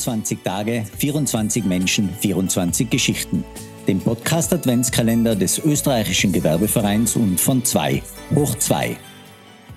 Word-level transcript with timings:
24 0.00 0.38
Tage, 0.42 0.84
24 0.98 1.64
Menschen, 1.64 2.08
24 2.20 2.88
Geschichten. 2.88 3.44
Dem 3.86 4.00
Podcast 4.00 4.50
Adventskalender 4.52 5.36
des 5.36 5.58
österreichischen 5.58 6.32
Gewerbevereins 6.32 7.16
und 7.16 7.38
von 7.38 7.62
2 7.62 8.02
hoch 8.34 8.54
2. 8.54 8.96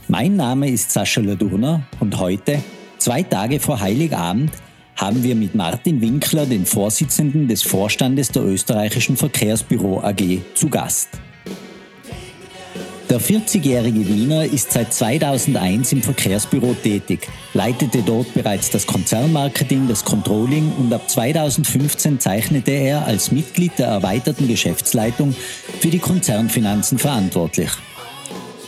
Mein 0.07 0.37
Name 0.37 0.69
ist 0.69 0.91
Sascha 0.91 1.19
Ladurner 1.19 1.83
und 1.99 2.17
heute, 2.19 2.63
zwei 2.99 3.23
Tage 3.23 3.59
vor 3.59 3.81
Heiligabend, 3.81 4.51
haben 4.95 5.23
wir 5.23 5.35
mit 5.35 5.55
Martin 5.55 5.99
Winkler, 5.99 6.45
den 6.45 6.65
Vorsitzenden 6.65 7.49
des 7.49 7.61
Vorstandes 7.61 8.29
der 8.29 8.43
österreichischen 8.43 9.17
Verkehrsbüro 9.17 10.01
AG, 10.01 10.39
zu 10.55 10.69
Gast. 10.69 11.09
Der 13.09 13.19
40-jährige 13.19 14.07
Wiener 14.07 14.45
ist 14.45 14.71
seit 14.71 14.93
2001 14.93 15.91
im 15.91 16.01
Verkehrsbüro 16.01 16.73
tätig, 16.73 17.27
leitete 17.53 18.01
dort 18.01 18.33
bereits 18.33 18.69
das 18.69 18.87
Konzernmarketing, 18.87 19.87
das 19.87 20.05
Controlling 20.05 20.71
und 20.79 20.93
ab 20.93 21.09
2015 21.09 22.19
zeichnete 22.19 22.71
er 22.71 23.05
als 23.05 23.31
Mitglied 23.31 23.77
der 23.77 23.87
erweiterten 23.87 24.47
Geschäftsleitung 24.47 25.35
für 25.79 25.89
die 25.89 25.99
Konzernfinanzen 25.99 26.97
verantwortlich. 26.97 27.69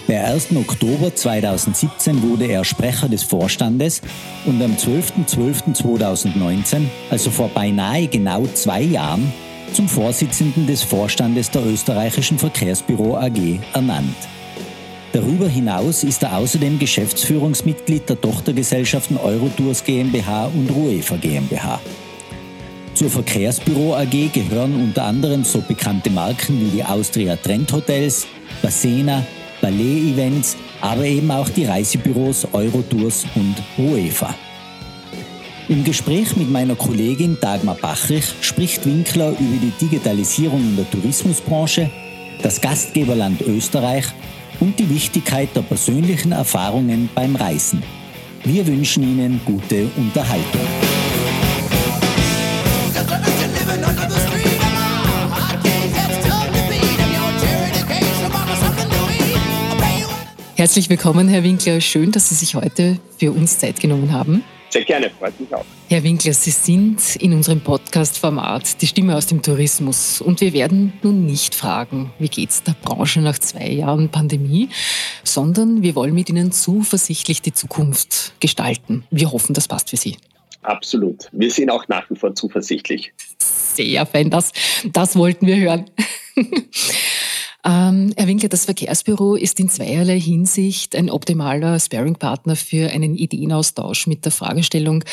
Per 0.05 0.23
1. 0.23 0.55
Oktober 0.55 1.15
2017 1.15 2.21
wurde 2.21 2.45
er 2.45 2.63
Sprecher 2.63 3.09
des 3.09 3.23
Vorstandes 3.23 4.01
und 4.45 4.61
am 4.61 4.73
12.12.2019, 4.73 6.83
also 7.09 7.31
vor 7.31 7.49
beinahe 7.49 8.07
genau 8.07 8.45
zwei 8.53 8.81
Jahren, 8.81 9.33
zum 9.75 9.89
Vorsitzenden 9.89 10.67
des 10.67 10.83
Vorstandes 10.83 11.51
der 11.51 11.65
österreichischen 11.65 12.39
Verkehrsbüro 12.39 13.17
AG 13.17 13.59
ernannt. 13.73 14.15
Darüber 15.11 15.49
hinaus 15.49 16.05
ist 16.05 16.23
er 16.23 16.37
außerdem 16.37 16.79
Geschäftsführungsmitglied 16.79 18.07
der 18.07 18.19
Tochtergesellschaften 18.21 19.17
Eurotours 19.17 19.83
GmbH 19.83 20.45
und 20.45 20.69
Ruefa 20.69 21.17
GmbH. 21.17 21.81
Zur 22.93 23.09
Verkehrsbüro 23.09 23.95
AG 23.95 24.31
gehören 24.31 24.75
unter 24.75 25.03
anderem 25.03 25.43
so 25.43 25.59
bekannte 25.59 26.09
Marken 26.09 26.61
wie 26.61 26.77
die 26.77 26.83
Austria 26.83 27.35
Trend 27.35 27.73
Hotels, 27.73 28.27
Basena, 28.61 29.25
Ballet 29.59 30.13
Events, 30.13 30.55
aber 30.79 31.03
eben 31.03 31.29
auch 31.31 31.49
die 31.49 31.65
Reisebüros 31.65 32.47
Eurotours 32.53 33.25
und 33.35 33.55
Ruefa. 33.77 34.33
Im 35.67 35.83
Gespräch 35.83 36.35
mit 36.35 36.51
meiner 36.51 36.75
Kollegin 36.75 37.39
Dagmar 37.41 37.73
Bachrich 37.73 38.35
spricht 38.41 38.85
Winkler 38.85 39.31
über 39.31 39.57
die 39.59 39.73
Digitalisierung 39.81 40.61
in 40.61 40.75
der 40.75 40.89
Tourismusbranche, 40.91 41.89
das 42.43 42.61
Gastgeberland 42.61 43.41
Österreich 43.41 44.05
und 44.59 44.77
die 44.77 44.87
Wichtigkeit 44.91 45.49
der 45.55 45.63
persönlichen 45.63 46.33
Erfahrungen 46.33 47.09
beim 47.15 47.35
Reisen. 47.35 47.81
Wir 48.43 48.67
wünschen 48.67 49.01
Ihnen 49.01 49.41
gute 49.43 49.87
Unterhaltung. 49.97 50.61
Herzlich 60.55 60.89
willkommen, 60.89 61.27
Herr 61.27 61.43
Winkler. 61.43 61.81
Schön, 61.81 62.11
dass 62.11 62.29
Sie 62.29 62.35
sich 62.35 62.53
heute 62.53 62.99
für 63.17 63.31
uns 63.31 63.57
Zeit 63.57 63.79
genommen 63.79 64.11
haben. 64.11 64.43
Sehr 64.75 64.83
gerne, 64.83 65.09
freut 65.09 65.39
mich 65.39 65.53
auch. 65.53 65.63
Herr 65.87 66.03
Winkler, 66.03 66.33
Sie 66.33 66.51
sind 66.51 67.15
in 67.15 67.31
unserem 67.31 67.61
Podcast-Format 67.61 68.81
die 68.81 68.87
Stimme 68.87 69.15
aus 69.15 69.25
dem 69.25 69.41
Tourismus. 69.41 70.19
Und 70.19 70.41
wir 70.41 70.51
werden 70.51 70.91
nun 71.01 71.25
nicht 71.25 71.55
fragen, 71.55 72.11
wie 72.19 72.27
geht 72.27 72.49
es 72.49 72.61
der 72.61 72.75
Branche 72.83 73.21
nach 73.21 73.39
zwei 73.39 73.69
Jahren 73.69 74.09
Pandemie, 74.09 74.67
sondern 75.23 75.81
wir 75.81 75.95
wollen 75.95 76.13
mit 76.13 76.29
Ihnen 76.29 76.51
zuversichtlich 76.51 77.41
die 77.41 77.53
Zukunft 77.53 78.33
gestalten. 78.41 79.05
Wir 79.11 79.31
hoffen, 79.31 79.53
das 79.53 79.69
passt 79.69 79.91
für 79.91 79.95
Sie. 79.95 80.17
Absolut. 80.61 81.29
Wir 81.31 81.51
sind 81.51 81.69
auch 81.69 81.87
nach 81.87 82.09
wie 82.09 82.17
vor 82.17 82.35
zuversichtlich. 82.35 83.13
Sehr 83.39 84.05
fein, 84.05 84.29
das, 84.29 84.51
das 84.91 85.15
wollten 85.15 85.47
wir 85.47 85.55
hören. 85.55 85.85
Ähm, 87.67 88.13
Herr 88.15 88.27
Winkler, 88.27 88.49
das 88.49 88.65
Verkehrsbüro 88.65 89.33
ist 89.33 89.59
in 89.59 89.69
zweierlei 89.69 90.19
Hinsicht 90.19 90.95
ein 90.95 91.09
optimaler 91.09 91.79
Sparing-Partner 91.79 92.55
für 92.55 92.91
einen 92.91 93.15
Ideenaustausch 93.15 94.05
mit 94.05 94.23
der 94.23 94.31
Fragestellung, 94.31 95.03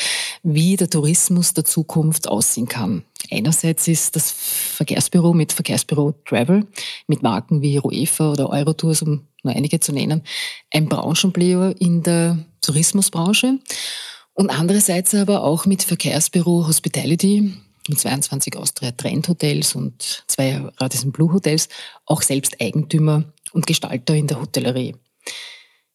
wie 0.43 0.77
der 0.77 0.91
Tourismus 0.91 1.55
der 1.55 1.65
Zukunft 1.65 2.29
aussehen 2.29 2.69
kann. 2.69 3.05
Einerseits 3.31 3.89
ist 3.89 4.17
das 4.17 4.31
Verkehrsbüro 4.31 5.33
mit 5.33 5.55
Verkehrsbüro 5.55 6.13
Travel, 6.27 6.67
mit 7.07 7.23
Marken 7.23 7.63
wie 7.63 7.79
Ruefa 7.79 8.33
oder 8.33 8.51
Eurotours, 8.51 9.01
um 9.01 9.23
nur 9.43 9.57
einige 9.57 9.81
zu 9.81 9.93
nennen, 9.93 10.23
ein 10.71 10.91
Branchenplayer 10.91 11.75
in 11.79 12.03
der 12.03 12.39
Tourismusbranche. 12.61 13.61
Und 14.35 14.51
andererseits 14.51 15.15
aber 15.15 15.43
auch 15.43 15.65
mit 15.65 15.83
Verkehrsbüro 15.83 16.67
Hospitality, 16.67 17.55
mit 17.89 17.99
22 17.99 18.57
Austria 18.57 18.93
Trend 18.93 19.29
Hotels 19.29 19.75
und 19.75 20.25
zwei 20.27 20.57
Radisson 20.77 21.13
Blue 21.13 21.33
Hotels 21.33 21.69
auch 22.07 22.23
selbst 22.23 22.61
Eigentümer 22.61 23.25
und 23.53 23.67
Gestalter 23.67 24.15
in 24.15 24.27
der 24.27 24.41
Hotellerie. 24.41 24.95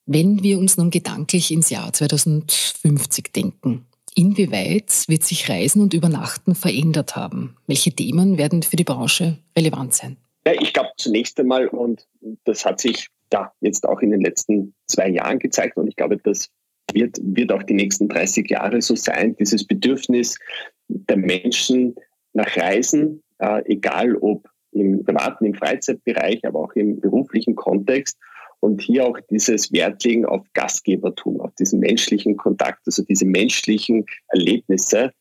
Wenn 0.05 0.41
wir 0.41 0.57
uns 0.57 0.77
nun 0.77 0.89
gedanklich 0.89 1.51
ins 1.51 1.69
Jahr 1.69 1.91
2050 1.91 3.33
denken, 3.33 3.87
inwieweit 4.15 5.07
wird 5.07 5.23
sich 5.23 5.49
Reisen 5.49 5.81
und 5.81 5.93
Übernachten 5.93 6.55
verändert 6.55 7.15
haben? 7.15 7.57
Welche 7.67 7.91
Themen 7.91 8.37
werden 8.37 8.63
für 8.63 8.77
die 8.77 8.83
Branche 8.83 9.37
relevant 9.57 9.93
sein? 9.93 10.17
Ja, 10.45 10.53
ich 10.53 10.73
glaube 10.73 10.89
zunächst 10.97 11.39
einmal, 11.39 11.67
und 11.67 12.07
das 12.45 12.65
hat 12.65 12.79
sich 12.79 13.09
da 13.29 13.51
jetzt 13.59 13.87
auch 13.87 13.99
in 13.99 14.11
den 14.11 14.21
letzten 14.21 14.73
zwei 14.87 15.09
Jahren 15.09 15.39
gezeigt, 15.39 15.77
und 15.77 15.87
ich 15.87 15.95
glaube, 15.95 16.17
das 16.17 16.49
wird, 16.93 17.17
wird 17.21 17.51
auch 17.51 17.63
die 17.63 17.73
nächsten 17.73 18.07
30 18.07 18.49
Jahre 18.49 18.81
so 18.81 18.95
sein, 18.95 19.35
dieses 19.35 19.67
Bedürfnis 19.67 20.39
der 20.87 21.17
Menschen 21.17 21.95
nach 22.33 22.55
Reisen, 22.55 23.23
äh, 23.39 23.63
egal 23.65 24.15
ob 24.15 24.47
im 24.71 25.03
privaten, 25.03 25.45
im 25.45 25.53
Freizeitbereich, 25.53 26.45
aber 26.45 26.59
auch 26.59 26.73
im 26.73 26.99
beruflichen 26.99 27.55
Kontext. 27.55 28.17
Und 28.59 28.81
hier 28.81 29.05
auch 29.05 29.19
dieses 29.29 29.71
Wert 29.71 30.03
legen 30.03 30.25
auf 30.25 30.45
Gastgebertum, 30.53 31.41
auf 31.41 31.53
diesen 31.55 31.79
menschlichen 31.79 32.37
Kontakt, 32.37 32.81
also 32.85 33.03
diese 33.03 33.25
menschlichen 33.25 34.05
Erlebnisse. 34.29 35.11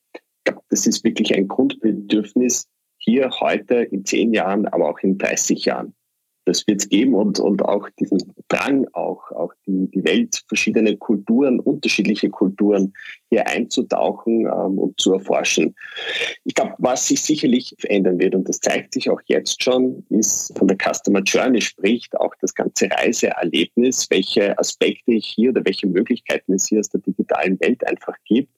Das 0.69 0.87
ist 0.87 1.03
wirklich 1.03 1.35
ein 1.35 1.47
Grundbedürfnis 1.47 2.67
hier 2.97 3.29
heute 3.39 3.75
in 3.75 4.05
zehn 4.05 4.33
Jahren, 4.33 4.67
aber 4.67 4.89
auch 4.89 4.99
in 4.99 5.17
30 5.17 5.65
Jahren 5.65 5.93
das 6.47 6.65
wird 6.67 6.81
es 6.81 6.89
geben 6.89 7.13
und, 7.13 7.39
und 7.39 7.61
auch 7.63 7.89
diesen 7.99 8.33
Drang, 8.47 8.87
auch, 8.93 9.31
auch 9.31 9.53
die, 9.65 9.89
die 9.91 10.03
Welt, 10.05 10.43
verschiedene 10.47 10.95
Kulturen, 10.95 11.59
unterschiedliche 11.59 12.29
Kulturen 12.29 12.93
hier 13.29 13.47
einzutauchen 13.47 14.45
ähm, 14.45 14.79
und 14.79 14.99
zu 14.99 15.13
erforschen. 15.13 15.75
Ich 16.45 16.55
glaube, 16.55 16.75
was 16.77 17.07
sich 17.07 17.21
sicherlich 17.21 17.75
verändern 17.77 18.19
wird, 18.19 18.35
und 18.35 18.47
das 18.47 18.59
zeigt 18.59 18.93
sich 18.93 19.09
auch 19.09 19.21
jetzt 19.25 19.61
schon, 19.61 20.05
ist 20.09 20.57
von 20.57 20.67
der 20.67 20.77
Customer 20.77 21.21
Journey 21.21 21.61
spricht, 21.61 22.15
auch 22.17 22.33
das 22.39 22.55
ganze 22.55 22.89
Reiseerlebnis, 22.89 24.07
welche 24.09 24.57
Aspekte 24.57 25.11
ich 25.11 25.27
hier 25.27 25.49
oder 25.49 25.65
welche 25.65 25.87
Möglichkeiten 25.87 26.53
es 26.53 26.67
hier 26.67 26.79
aus 26.79 26.89
der 26.89 27.01
digitalen 27.01 27.59
Welt 27.59 27.85
einfach 27.85 28.15
gibt. 28.25 28.49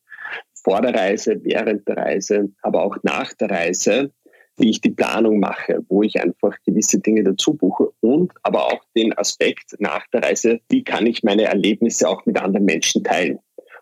Vor 0.53 0.81
der 0.81 0.93
Reise, 0.93 1.39
während 1.43 1.87
der 1.87 1.97
Reise, 1.97 2.51
aber 2.61 2.83
auch 2.83 2.97
nach 3.01 3.33
der 3.33 3.49
Reise 3.49 4.11
wie 4.59 4.69
ich 4.69 4.81
die 4.81 4.91
Planung 4.91 5.39
mache, 5.39 5.79
wo 5.87 6.03
ich 6.03 6.21
einfach 6.21 6.55
gewisse 6.65 6.99
Dinge 6.99 7.23
dazu 7.23 7.53
buche 7.53 7.91
und 8.01 8.31
aber 8.43 8.67
auch 8.67 8.83
den 8.95 9.17
Aspekt 9.17 9.75
nach 9.79 10.05
der 10.07 10.23
Reise, 10.23 10.59
wie 10.69 10.83
kann 10.83 11.05
ich 11.05 11.23
meine 11.23 11.43
Erlebnisse 11.43 12.07
auch 12.07 12.25
mit 12.25 12.39
anderen 12.39 12.65
Menschen 12.65 13.03
teilen. 13.03 13.39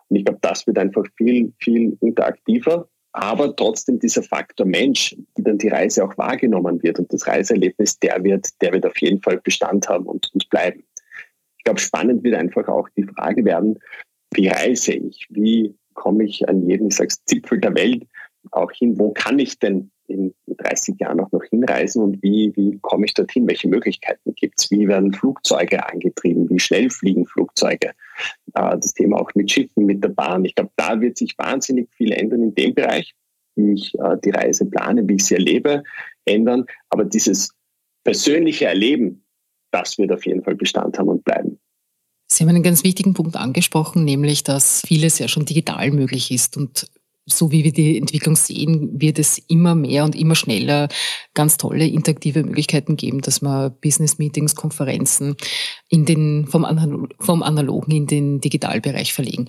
Und 0.08 0.16
ich 0.16 0.24
glaube, 0.24 0.40
das 0.42 0.66
wird 0.66 0.78
einfach 0.78 1.04
viel, 1.16 1.52
viel 1.58 1.96
interaktiver. 2.00 2.88
Aber 3.12 3.54
trotzdem 3.56 3.98
dieser 3.98 4.22
Faktor 4.22 4.66
Mensch, 4.66 5.16
wie 5.34 5.42
dann 5.42 5.58
die 5.58 5.68
Reise 5.68 6.04
auch 6.04 6.16
wahrgenommen 6.18 6.82
wird 6.82 6.98
und 6.98 7.12
das 7.12 7.26
Reiseerlebnis, 7.26 7.98
der 7.98 8.22
wird, 8.22 8.48
der 8.60 8.72
wird 8.72 8.86
auf 8.86 8.96
jeden 9.00 9.20
Fall 9.22 9.38
Bestand 9.38 9.88
haben 9.88 10.06
und, 10.06 10.30
und 10.32 10.48
bleiben. 10.50 10.84
Ich 11.56 11.64
glaube, 11.64 11.80
spannend 11.80 12.22
wird 12.22 12.36
einfach 12.36 12.68
auch 12.68 12.88
die 12.96 13.04
Frage 13.04 13.44
werden, 13.44 13.78
wie 14.34 14.48
reise 14.48 14.92
ich? 14.92 15.26
Wie 15.30 15.74
komme 15.94 16.24
ich 16.24 16.48
an 16.48 16.68
jeden, 16.68 16.88
ich 16.88 16.96
sag's, 16.96 17.24
Zipfel 17.24 17.60
der 17.60 17.74
Welt 17.74 18.06
auch 18.50 18.70
hin? 18.72 18.98
Wo 18.98 19.12
kann 19.12 19.38
ich 19.38 19.58
denn 19.58 19.90
in 20.06 20.34
30 20.46 20.98
Jahren 20.98 21.20
auch 21.20 21.30
noch 21.32 21.44
hinreisen 21.44 22.02
und 22.02 22.22
wie, 22.22 22.52
wie 22.56 22.78
komme 22.80 23.04
ich 23.06 23.14
dorthin? 23.14 23.46
Welche 23.46 23.68
Möglichkeiten 23.68 24.34
gibt 24.34 24.58
es? 24.58 24.70
Wie 24.70 24.88
werden 24.88 25.12
Flugzeuge 25.12 25.86
angetrieben? 25.86 26.48
Wie 26.48 26.58
schnell 26.58 26.90
fliegen 26.90 27.26
Flugzeuge? 27.26 27.90
Äh, 28.54 28.76
das 28.78 28.94
Thema 28.94 29.20
auch 29.20 29.30
mit 29.34 29.50
Schiffen, 29.50 29.84
mit 29.84 30.02
der 30.02 30.08
Bahn. 30.08 30.44
Ich 30.44 30.54
glaube, 30.54 30.70
da 30.76 31.00
wird 31.00 31.18
sich 31.18 31.36
wahnsinnig 31.36 31.88
viel 31.94 32.12
ändern 32.12 32.42
in 32.42 32.54
dem 32.54 32.74
Bereich, 32.74 33.14
wie 33.56 33.74
ich 33.74 33.94
äh, 33.98 34.16
die 34.24 34.30
Reise 34.30 34.66
plane, 34.66 35.06
wie 35.06 35.16
ich 35.16 35.26
sie 35.26 35.34
erlebe, 35.34 35.82
ändern. 36.24 36.64
Aber 36.88 37.04
dieses 37.04 37.54
persönliche 38.04 38.66
Erleben, 38.66 39.24
das 39.70 39.98
wird 39.98 40.12
auf 40.12 40.24
jeden 40.24 40.42
Fall 40.42 40.54
Bestand 40.54 40.98
haben 40.98 41.08
und 41.08 41.24
bleiben. 41.24 41.58
Sie 42.30 42.44
haben 42.44 42.50
einen 42.50 42.62
ganz 42.62 42.84
wichtigen 42.84 43.14
Punkt 43.14 43.36
angesprochen, 43.36 44.04
nämlich, 44.04 44.44
dass 44.44 44.82
vieles 44.86 45.18
ja 45.18 45.28
schon 45.28 45.46
digital 45.46 45.90
möglich 45.90 46.30
ist 46.30 46.56
und 46.56 46.86
so 47.28 47.52
wie 47.52 47.64
wir 47.64 47.72
die 47.72 47.98
Entwicklung 47.98 48.36
sehen, 48.36 49.00
wird 49.00 49.18
es 49.18 49.38
immer 49.48 49.74
mehr 49.74 50.04
und 50.04 50.16
immer 50.16 50.34
schneller 50.34 50.88
ganz 51.34 51.56
tolle 51.56 51.86
interaktive 51.86 52.42
Möglichkeiten 52.42 52.96
geben, 52.96 53.20
dass 53.20 53.42
man 53.42 53.74
Business-Meetings, 53.80 54.54
Konferenzen 54.54 55.36
in 55.88 56.04
den, 56.04 56.46
vom, 56.46 56.64
Analog, 56.64 57.14
vom 57.20 57.42
Analogen 57.42 57.92
in 57.92 58.06
den 58.06 58.40
Digitalbereich 58.40 59.12
verlegen. 59.12 59.48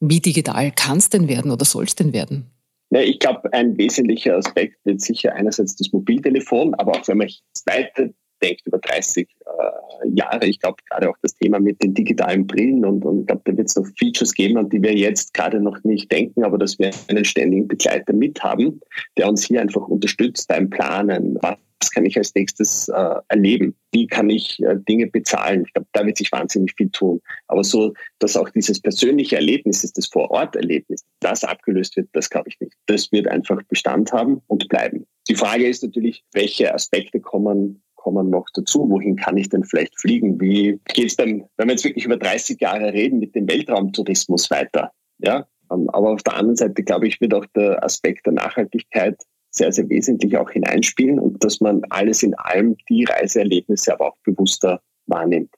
Wie 0.00 0.20
digital 0.20 0.70
kann 0.72 0.98
es 0.98 1.10
denn 1.10 1.28
werden 1.28 1.50
oder 1.50 1.64
soll 1.64 1.84
es 1.84 1.96
denn 1.96 2.12
werden? 2.12 2.50
Ich 2.90 3.18
glaube, 3.18 3.52
ein 3.52 3.76
wesentlicher 3.76 4.36
Aspekt 4.36 4.76
wird 4.84 5.00
sicher 5.00 5.34
einerseits 5.34 5.76
das 5.76 5.92
Mobiltelefon, 5.92 6.74
aber 6.74 6.92
auch 6.92 7.08
wenn 7.08 7.18
man 7.18 7.28
weiter 7.66 8.08
denkt 8.38 8.62
über 8.66 8.78
30 8.78 9.28
äh, 9.28 10.08
Jahre, 10.14 10.46
ich 10.46 10.60
glaube 10.60 10.76
gerade 10.88 11.10
auch 11.10 11.16
das 11.22 11.34
Thema 11.36 11.58
mit 11.58 11.82
den 11.82 11.94
digitalen 11.94 12.46
Brillen 12.46 12.84
und, 12.84 13.04
und 13.04 13.20
ich 13.20 13.26
glaube, 13.26 13.42
da 13.44 13.56
wird 13.56 13.68
es 13.68 13.76
noch 13.76 13.86
Features 13.98 14.32
geben, 14.32 14.58
an 14.58 14.68
die 14.68 14.82
wir 14.82 14.94
jetzt 14.94 15.34
gerade 15.34 15.60
noch 15.60 15.82
nicht 15.84 16.10
denken, 16.10 16.44
aber 16.44 16.58
dass 16.58 16.78
wir 16.78 16.90
einen 17.08 17.24
ständigen 17.24 17.68
Begleiter 17.68 18.12
mithaben, 18.12 18.80
der 19.16 19.28
uns 19.28 19.44
hier 19.44 19.60
einfach 19.60 19.86
unterstützt 19.88 20.48
beim 20.48 20.70
Planen, 20.70 21.38
was 21.80 21.90
kann 21.90 22.04
ich 22.04 22.16
als 22.16 22.34
nächstes 22.34 22.88
äh, 22.88 23.14
erleben? 23.28 23.74
Wie 23.92 24.06
kann 24.06 24.28
ich 24.30 24.60
äh, 24.62 24.76
Dinge 24.88 25.06
bezahlen? 25.06 25.64
Ich 25.66 25.72
glaube, 25.72 25.88
da 25.92 26.04
wird 26.04 26.16
sich 26.16 26.30
wahnsinnig 26.32 26.74
viel 26.76 26.90
tun. 26.90 27.20
Aber 27.46 27.62
so, 27.62 27.94
dass 28.18 28.36
auch 28.36 28.48
dieses 28.50 28.80
persönliche 28.80 29.36
Erlebnis, 29.36 29.90
das 29.92 30.06
Vor-Ort-Erlebnis, 30.08 31.04
das 31.20 31.44
abgelöst 31.44 31.96
wird, 31.96 32.08
das 32.12 32.30
glaube 32.30 32.48
ich 32.48 32.58
nicht. 32.60 32.74
Das 32.86 33.10
wird 33.12 33.28
einfach 33.28 33.62
Bestand 33.68 34.12
haben 34.12 34.42
und 34.48 34.68
bleiben. 34.68 35.06
Die 35.28 35.34
Frage 35.34 35.68
ist 35.68 35.82
natürlich, 35.82 36.24
welche 36.32 36.74
Aspekte 36.74 37.20
kommen 37.20 37.82
kommen 38.08 38.30
noch 38.30 38.46
dazu. 38.54 38.88
Wohin 38.88 39.16
kann 39.16 39.36
ich 39.36 39.50
denn 39.50 39.64
vielleicht 39.64 40.00
fliegen? 40.00 40.40
Wie 40.40 40.80
geht 40.94 41.08
es 41.08 41.16
dann, 41.16 41.44
wenn 41.58 41.68
wir 41.68 41.72
jetzt 41.72 41.84
wirklich 41.84 42.06
über 42.06 42.16
30 42.16 42.58
Jahre 42.58 42.92
reden, 42.94 43.18
mit 43.18 43.34
dem 43.34 43.46
Weltraumtourismus 43.46 44.50
weiter? 44.50 44.92
Ja, 45.18 45.46
ähm, 45.70 45.90
aber 45.90 46.12
auf 46.12 46.22
der 46.22 46.36
anderen 46.36 46.56
Seite, 46.56 46.82
glaube 46.82 47.06
ich, 47.06 47.20
wird 47.20 47.34
auch 47.34 47.44
der 47.54 47.84
Aspekt 47.84 48.24
der 48.24 48.32
Nachhaltigkeit 48.32 49.16
sehr, 49.50 49.72
sehr 49.72 49.88
wesentlich 49.90 50.38
auch 50.38 50.50
hineinspielen 50.50 51.18
und 51.18 51.44
dass 51.44 51.60
man 51.60 51.82
alles 51.90 52.22
in 52.22 52.34
allem 52.34 52.76
die 52.88 53.04
Reiseerlebnisse 53.04 53.92
aber 53.92 54.08
auch 54.08 54.16
bewusster 54.24 54.80
wahrnimmt. 55.06 55.50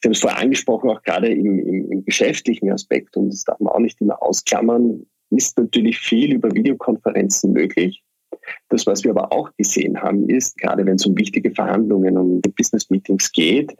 Sie 0.00 0.08
haben 0.08 0.12
es 0.12 0.20
vorher 0.20 0.40
angesprochen, 0.40 0.88
auch 0.88 1.02
gerade 1.02 1.28
im, 1.28 1.58
im, 1.58 1.92
im 1.92 2.04
geschäftlichen 2.04 2.70
Aspekt, 2.70 3.16
und 3.18 3.30
das 3.30 3.44
darf 3.44 3.60
man 3.60 3.72
auch 3.72 3.80
nicht 3.80 4.00
immer 4.00 4.22
ausklammern, 4.22 5.04
ist 5.30 5.58
natürlich 5.58 5.98
viel 5.98 6.32
über 6.32 6.54
Videokonferenzen 6.54 7.52
möglich. 7.52 8.02
Das, 8.68 8.86
was 8.86 9.04
wir 9.04 9.10
aber 9.10 9.32
auch 9.32 9.50
gesehen 9.56 10.00
haben, 10.00 10.28
ist, 10.28 10.56
gerade 10.58 10.84
wenn 10.86 10.96
es 10.96 11.06
um 11.06 11.16
wichtige 11.16 11.50
Verhandlungen, 11.50 12.16
um 12.16 12.40
Business 12.56 12.90
Meetings 12.90 13.30
geht, 13.32 13.74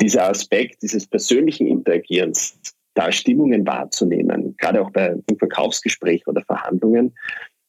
dieser 0.00 0.28
Aspekt 0.28 0.82
dieses 0.82 1.06
persönlichen 1.06 1.66
Interagierens, 1.66 2.58
da 2.94 3.10
Stimmungen 3.10 3.66
wahrzunehmen, 3.66 4.56
gerade 4.56 4.80
auch 4.80 4.90
bei 4.90 5.10
einem 5.10 5.38
Verkaufsgespräch 5.38 6.26
oder 6.26 6.42
Verhandlungen, 6.42 7.14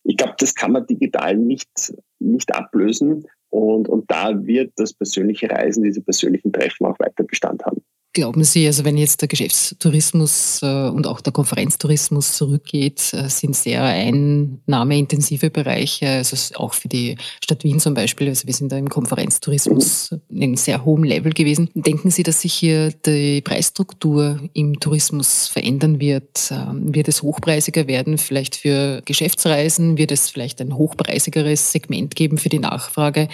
ich 0.06 0.18
glaube, 0.18 0.36
das 0.38 0.54
kann 0.54 0.72
man 0.72 0.86
digital 0.86 1.36
nicht, 1.36 1.94
nicht 2.20 2.54
ablösen. 2.54 3.26
Und, 3.50 3.90
und 3.90 4.10
da 4.12 4.46
wird 4.46 4.74
das 4.76 4.94
persönliche 4.94 5.50
Reisen, 5.50 5.84
diese 5.84 6.02
persönlichen 6.02 6.54
Treffen 6.54 6.86
auch 6.86 7.00
weiter 7.00 7.24
Bestand 7.24 7.66
haben. 7.66 7.82
Glauben 8.16 8.46
Sie, 8.46 8.66
also 8.66 8.86
wenn 8.86 8.96
jetzt 8.96 9.20
der 9.20 9.28
Geschäftstourismus 9.28 10.62
äh, 10.64 10.88
und 10.88 11.06
auch 11.06 11.20
der 11.20 11.34
Konferenztourismus 11.34 12.32
zurückgeht, 12.38 13.14
äh, 13.14 13.28
sind 13.28 13.58
sehr 13.58 13.84
einnahmeintensive 13.84 15.50
Bereiche, 15.50 16.08
also 16.08 16.38
auch 16.56 16.74
für 16.74 16.88
die 16.88 17.18
Stadt 17.44 17.66
Wien 17.66 17.82
zum 17.82 17.94
Beispiel, 17.94 18.30
also 18.30 18.48
wir 18.48 18.54
sind 18.54 18.72
da 18.72 18.78
im 18.78 18.88
Konferenztourismus 18.88 20.16
in 20.30 20.44
einem 20.44 20.56
sehr 20.56 20.86
hohen 20.86 21.04
Level 21.04 21.34
gewesen. 21.34 21.70
Denken 21.74 22.10
Sie, 22.10 22.24
dass 22.24 22.40
sich 22.40 22.54
hier 22.54 22.94
die 23.06 23.42
Preisstruktur 23.42 24.40
im 24.54 24.80
Tourismus 24.80 25.48
verändern 25.48 26.00
wird? 26.00 26.52
Ähm, 26.52 26.96
wird 26.96 27.10
es 27.10 27.22
hochpreisiger 27.22 27.86
werden, 27.88 28.18
vielleicht 28.18 28.56
für 28.56 29.02
Geschäftsreisen? 29.04 29.98
Wird 29.98 30.14
es 30.14 30.30
vielleicht 30.30 30.62
ein 30.62 30.78
hochpreisigeres 30.78 31.74
Segment 31.74 32.16
geben 32.16 32.38
für 32.38 32.48
die 32.48 32.60
Nachfrage 32.60 33.28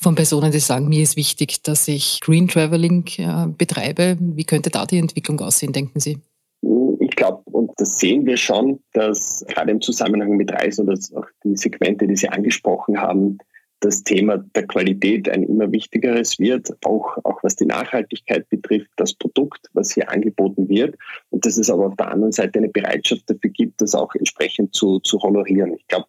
von 0.00 0.16
Personen, 0.16 0.50
die 0.50 0.58
sagen, 0.58 0.88
mir 0.88 1.04
ist 1.04 1.14
wichtig, 1.14 1.62
dass 1.62 1.86
ich 1.86 2.18
Green 2.20 2.48
Traveling 2.48 3.04
äh, 3.18 3.46
betreibe? 3.56 4.18
Wie 4.34 4.44
könnte 4.44 4.70
da 4.70 4.86
die 4.86 4.98
Entwicklung 4.98 5.40
aussehen, 5.40 5.72
denken 5.72 6.00
Sie? 6.00 6.18
Ich 7.00 7.16
glaube, 7.16 7.42
und 7.50 7.70
das 7.76 7.98
sehen 8.00 8.26
wir 8.26 8.36
schon, 8.36 8.80
dass 8.92 9.44
gerade 9.48 9.70
im 9.70 9.80
Zusammenhang 9.80 10.36
mit 10.36 10.52
Reisen 10.52 10.88
oder 10.88 10.98
auch 11.16 11.26
die 11.44 11.56
Segmente, 11.56 12.06
die 12.06 12.16
Sie 12.16 12.28
angesprochen 12.28 13.00
haben, 13.00 13.38
das 13.84 14.02
Thema 14.02 14.38
der 14.38 14.66
Qualität 14.66 15.28
ein 15.28 15.42
immer 15.42 15.70
wichtigeres 15.70 16.38
wird, 16.38 16.70
auch, 16.84 17.18
auch 17.24 17.42
was 17.42 17.56
die 17.56 17.66
Nachhaltigkeit 17.66 18.48
betrifft, 18.48 18.90
das 18.96 19.12
Produkt, 19.12 19.68
was 19.74 19.92
hier 19.92 20.10
angeboten 20.10 20.68
wird. 20.68 20.96
Und 21.30 21.44
dass 21.44 21.58
es 21.58 21.68
aber 21.70 21.88
auf 21.88 21.96
der 21.96 22.10
anderen 22.10 22.32
Seite 22.32 22.58
eine 22.58 22.70
Bereitschaft 22.70 23.24
dafür 23.26 23.50
gibt, 23.50 23.82
das 23.82 23.94
auch 23.94 24.14
entsprechend 24.14 24.74
zu, 24.74 25.00
zu 25.00 25.18
honorieren. 25.20 25.74
Ich 25.74 25.86
glaube, 25.86 26.06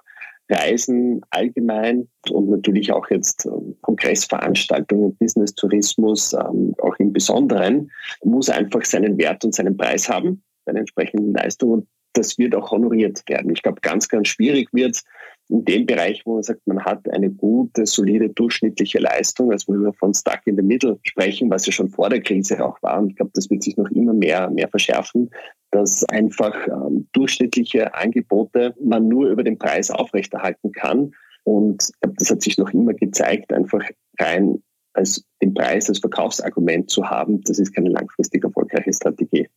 Reisen 0.50 1.22
allgemein 1.32 2.08
und 2.30 2.50
natürlich 2.50 2.92
auch 2.92 3.10
jetzt 3.10 3.46
ähm, 3.46 3.76
Kongressveranstaltungen, 3.82 5.16
Business-Tourismus, 5.18 6.34
ähm, 6.34 6.76
auch 6.80 6.96
im 6.98 7.14
Besonderen, 7.14 7.92
muss 8.24 8.50
einfach 8.50 8.86
seinen 8.86 9.18
Wert 9.18 9.44
und 9.44 9.56
seinen 9.56 9.76
Preis 9.76 10.08
haben, 10.10 10.44
seine 10.66 10.80
entsprechenden 10.80 11.34
Leistungen. 11.34 11.74
Und 11.74 11.88
das 12.14 12.38
wird 12.38 12.56
auch 12.56 12.72
honoriert 12.72 13.24
werden. 13.28 13.52
Ich 13.52 13.62
glaube, 13.62 13.82
ganz, 13.82 14.08
ganz 14.08 14.28
schwierig 14.28 14.70
wird 14.72 14.96
es 14.96 15.04
in 15.50 15.64
dem 15.64 15.86
Bereich, 15.86 16.24
wo 16.26 16.36
man 16.36 16.44
sagt, 16.44 16.66
man 16.66 16.84
hat 16.84 17.08
eine 17.10 17.30
gute, 17.30 17.86
solide, 17.86 18.30
durchschnittliche 18.30 19.00
Leistung, 19.00 19.52
also 19.52 19.72
wenn 19.72 19.84
wir 19.84 19.94
von 19.94 20.14
Stuck 20.14 20.40
in 20.46 20.56
the 20.56 20.64
Middle 20.64 21.00
sprechen, 21.04 21.50
was 21.52 21.66
ja 21.66 21.72
schon 21.72 21.90
vor 21.90 22.10
der 22.10 22.22
Krise 22.22 22.64
auch 22.66 22.82
war. 22.82 23.00
Und 23.00 23.10
ich 23.10 23.16
glaube, 23.16 23.32
das 23.34 23.50
wird 23.50 23.64
sich 23.64 23.78
noch 23.78 23.90
immer 23.92 24.14
mehr, 24.14 24.50
mehr 24.50 24.68
verschärfen, 24.68 25.30
dass 25.75 26.06
einfach 26.06 26.56
ähm, 26.68 27.10
durchschnittliche 27.12 27.94
Angebote 27.94 28.74
man 28.81 29.10
nur 29.10 29.27
über 29.27 29.44
den 29.44 29.57
Preis 29.57 29.92
aufrechterhalten 29.92 30.72
kann. 30.72 31.12
Und 31.44 31.92
das 32.00 32.31
hat 32.31 32.42
sich 32.42 32.57
noch 32.57 32.69
immer 32.69 32.94
gezeigt, 32.94 33.51
einfach 33.51 33.83
rein 34.18 34.63
als 34.94 35.25
den 35.42 35.54
Preis 35.54 35.89
als 35.89 36.00
Verkaufsargument 36.00 36.89
zu 36.89 37.10
haben, 37.10 37.42
das 37.44 37.60
ist 37.60 37.75
keine 37.75 37.89
langfristig 37.89 38.45
erfolgreiche 38.45 38.94
Strategie. 38.94 39.50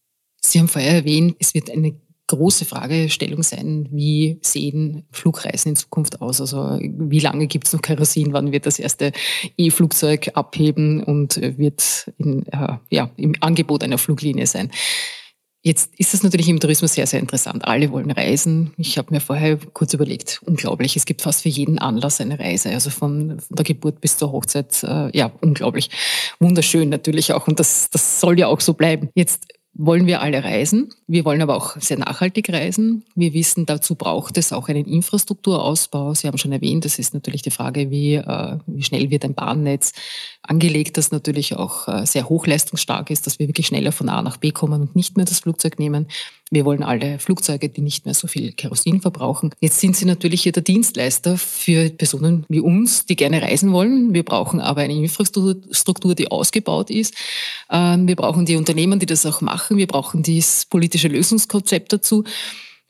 Sie 0.43 0.59
haben 0.59 0.67
vorher 0.67 0.97
erwähnt, 0.97 1.37
es 1.39 1.55
wird 1.55 1.71
eine 1.71 1.95
große 2.27 2.65
Fragestellung 2.65 3.45
sein, 3.45 3.89
wie 3.93 4.41
sehen 4.43 5.07
Flugreisen 5.13 5.71
in 5.71 5.77
Zukunft 5.77 6.21
aus? 6.21 6.41
Also 6.41 6.79
wie 6.81 7.21
lange 7.21 7.47
gibt 7.47 7.69
es 7.69 7.73
noch 7.73 7.81
Kerosin? 7.81 8.33
Wann 8.33 8.51
wird 8.51 8.67
das 8.67 8.81
erste 8.81 9.13
E-Flugzeug 9.57 10.33
abheben 10.35 11.05
und 11.05 11.41
wird 11.41 12.13
in, 12.19 12.45
äh, 12.49 12.77
ja, 12.91 13.11
im 13.17 13.35
Angebot 13.41 13.85
einer 13.85 13.99
Fluglinie 13.99 14.47
sein? 14.47 14.73
Jetzt 15.63 15.91
ist 15.99 16.15
das 16.15 16.23
natürlich 16.23 16.49
im 16.49 16.61
Tourismus 16.61 16.95
sehr, 16.95 17.07
sehr 17.07 17.19
interessant. 17.19 17.65
Alle 17.65 17.91
wollen 17.91 18.11
reisen. 18.13 18.73
Ich 18.77 18.97
habe 18.97 19.13
mir 19.13 19.21
vorher 19.21 19.59
kurz 19.73 19.93
überlegt, 19.93 20.41
unglaublich. 20.47 20.97
Es 20.97 21.05
gibt 21.05 21.21
fast 21.21 21.43
für 21.43 21.49
jeden 21.49 21.81
Anlass 21.81 22.21
eine 22.21 22.39
Reise. 22.39 22.71
Also 22.71 22.91
von, 22.91 23.41
von 23.41 23.57
der 23.57 23.65
Geburt 23.65 24.01
bis 24.01 24.17
zur 24.17 24.31
Hochzeit. 24.31 24.83
Äh, 24.85 25.17
ja, 25.17 25.33
unglaublich. 25.41 25.91
Wunderschön 26.39 26.89
natürlich 26.89 27.33
auch. 27.33 27.49
Und 27.49 27.59
das, 27.59 27.91
das 27.91 28.21
soll 28.21 28.39
ja 28.39 28.47
auch 28.47 28.61
so 28.61 28.75
bleiben. 28.75 29.11
Jetzt 29.15 29.49
wollen 29.79 30.09
wir 30.09 30.21
alle 30.21 30.43
reisen. 30.43 30.89
Wir 31.07 31.25
wollen 31.25 31.41
aber 31.41 31.57
auch 31.57 31.81
sehr 31.81 31.99
nachhaltig 31.99 32.53
reisen. 32.53 33.05
Wir 33.15 33.33
wissen, 33.33 33.65
dazu 33.65 33.95
braucht 33.95 34.37
es 34.37 34.53
auch 34.53 34.69
einen 34.69 34.87
Infrastrukturausbau. 34.87 36.15
Sie 36.15 36.27
haben 36.27 36.37
schon 36.37 36.51
erwähnt, 36.51 36.85
das 36.85 36.99
ist 36.99 37.15
natürlich 37.15 37.43
die 37.43 37.53
Frage, 37.53 37.89
wie, 37.89 38.15
äh, 38.15 38.59
wie 38.67 38.83
schnell 38.83 39.09
wird 39.11 39.25
ein 39.25 39.35
Bahnnetz 39.35 39.93
angelegt, 40.43 40.97
das 40.97 41.13
natürlich 41.13 41.55
auch 41.55 41.87
äh, 41.87 42.05
sehr 42.07 42.29
hochleistungsstark 42.29 43.11
ist, 43.11 43.29
dass 43.29 43.39
wir 43.39 43.47
wirklich 43.47 43.69
schneller 43.69 43.93
von 43.93 44.09
A 44.09 44.21
nach 44.21 44.37
B 44.39 44.51
kommen 44.51 44.83
und 44.83 44.97
nicht 44.97 45.17
mehr 45.17 45.27
das 45.27 45.41
Flugzeug 45.41 45.79
nehmen. 45.79 46.09
Wir 46.51 46.65
wollen 46.65 46.83
alle 46.83 47.19
Flugzeuge, 47.19 47.69
die 47.69 47.83
nicht 47.83 48.07
mehr 48.07 48.15
so 48.15 48.27
viel 48.27 48.53
Kerosin 48.53 49.01
verbrauchen. 49.01 49.51
Jetzt 49.61 49.81
sind 49.81 49.97
Sie 49.97 50.07
natürlich 50.07 50.43
hier 50.43 50.53
der 50.53 50.63
Dienstleister 50.63 51.37
für 51.37 51.91
Personen 51.91 52.47
wie 52.49 52.61
uns, 52.61 53.05
die 53.05 53.17
gerne 53.17 53.43
reisen 53.43 53.73
wollen. 53.73 54.15
Wir 54.15 54.25
brauchen 54.25 54.61
aber 54.61 54.81
eine 54.81 54.95
Infrastruktur, 54.95 56.15
die 56.15 56.31
ausgebaut 56.31 56.91
ist. 56.91 57.15
Ähm, 57.71 58.09
wir 58.09 58.17
brauchen 58.17 58.47
die 58.47 58.57
Unternehmen, 58.57 58.99
die 58.99 59.07
das 59.07 59.27
auch 59.27 59.43
machen. 59.43 59.77
Wir 59.77 59.87
brauchen 59.87 60.23
dieses 60.23 60.65
politische 60.65 61.09
Lösungskonzept 61.09 61.93
dazu. 61.93 62.25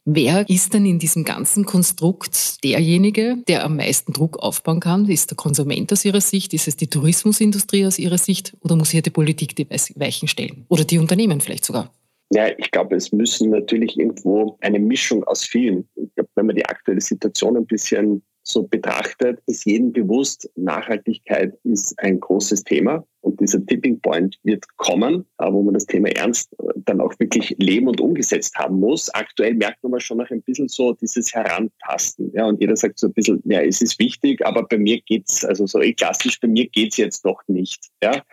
Wer 0.05 0.49
ist 0.49 0.73
denn 0.73 0.85
in 0.85 0.97
diesem 0.97 1.25
ganzen 1.25 1.65
Konstrukt 1.65 2.63
derjenige, 2.63 3.35
der 3.47 3.63
am 3.65 3.75
meisten 3.75 4.13
Druck 4.13 4.39
aufbauen 4.39 4.79
kann? 4.79 5.07
Ist 5.07 5.29
der 5.29 5.35
Konsument 5.35 5.91
aus 5.91 6.05
Ihrer 6.05 6.21
Sicht? 6.21 6.53
Ist 6.53 6.67
es 6.67 6.77
die 6.77 6.87
Tourismusindustrie 6.87 7.85
aus 7.85 7.99
Ihrer 7.99 8.17
Sicht? 8.17 8.55
Oder 8.61 8.75
muss 8.75 8.89
hier 8.89 9.01
die 9.01 9.09
Politik 9.09 9.55
die 9.55 9.69
Weichen 9.69 10.27
stellen? 10.27 10.65
Oder 10.69 10.85
die 10.85 10.97
Unternehmen 10.97 11.41
vielleicht 11.41 11.65
sogar? 11.65 11.91
Ja, 12.31 12.47
ich 12.57 12.69
glaube, 12.71 12.95
es 12.95 13.11
müssen 13.11 13.49
natürlich 13.49 13.97
irgendwo 13.97 14.57
eine 14.61 14.79
Mischung 14.79 15.23
aus 15.23 15.43
vielen. 15.43 15.89
Ich 15.95 16.13
glaube, 16.15 16.29
wenn 16.35 16.45
man 16.45 16.55
die 16.55 16.65
aktuelle 16.65 17.01
Situation 17.01 17.57
ein 17.57 17.65
bisschen 17.65 18.23
so 18.43 18.63
betrachtet, 18.63 19.39
ist 19.45 19.65
jedem 19.65 19.91
bewusst, 19.91 20.49
Nachhaltigkeit 20.55 21.57
ist 21.63 21.97
ein 21.99 22.19
großes 22.19 22.63
Thema 22.63 23.05
und 23.21 23.39
dieser 23.39 23.63
Tipping 23.65 23.99
Point 23.99 24.39
wird 24.43 24.65
kommen, 24.77 25.25
wo 25.37 25.61
man 25.61 25.73
das 25.73 25.85
Thema 25.85 26.09
ernst 26.09 26.53
äh, 26.59 26.71
dann 26.85 27.01
auch 27.01 27.13
wirklich 27.19 27.55
leben 27.59 27.87
und 27.87 28.01
umgesetzt 28.01 28.55
haben 28.55 28.79
muss. 28.79 29.13
Aktuell 29.13 29.55
merkt 29.55 29.83
man 29.83 29.99
schon 29.99 30.17
noch 30.17 30.29
ein 30.31 30.41
bisschen 30.41 30.67
so 30.67 30.93
dieses 30.93 31.33
Herantasten. 31.33 32.31
Ja, 32.33 32.45
und 32.45 32.59
jeder 32.59 32.75
sagt 32.75 32.99
so 32.99 33.07
ein 33.07 33.13
bisschen, 33.13 33.41
ja, 33.45 33.61
es 33.61 33.81
ist 33.81 33.99
wichtig, 33.99 34.45
aber 34.45 34.63
bei 34.63 34.77
mir 34.77 35.01
geht's, 35.01 35.45
also 35.45 35.67
so 35.67 35.81
eh 35.81 35.93
klassisch, 35.93 36.39
bei 36.39 36.47
mir 36.47 36.67
geht's 36.67 36.97
jetzt 36.97 37.25
noch 37.25 37.41
nicht. 37.47 37.89
Ja, 38.01 38.23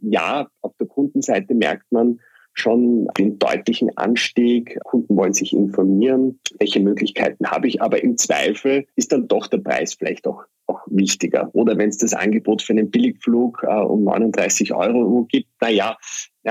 ja 0.00 0.48
auf 0.60 0.76
der 0.78 0.86
Kundenseite 0.86 1.54
merkt 1.54 1.90
man, 1.90 2.20
schon 2.58 3.08
den 3.18 3.38
deutlichen 3.38 3.96
Anstieg. 3.96 4.78
Kunden 4.84 5.16
wollen 5.16 5.32
sich 5.32 5.52
informieren, 5.52 6.40
welche 6.58 6.80
Möglichkeiten 6.80 7.46
habe 7.50 7.68
ich, 7.68 7.82
aber 7.82 8.02
im 8.02 8.16
Zweifel 8.16 8.86
ist 8.96 9.12
dann 9.12 9.28
doch 9.28 9.46
der 9.46 9.58
Preis 9.58 9.94
vielleicht 9.94 10.26
auch, 10.26 10.44
auch 10.66 10.80
wichtiger. 10.86 11.50
Oder 11.52 11.76
wenn 11.78 11.90
es 11.90 11.98
das 11.98 12.14
Angebot 12.14 12.62
für 12.62 12.72
einen 12.72 12.90
Billigflug 12.90 13.62
äh, 13.62 13.74
um 13.74 14.04
39 14.04 14.74
Euro 14.74 15.26
gibt, 15.28 15.48
na 15.60 15.70
ja, 15.70 15.96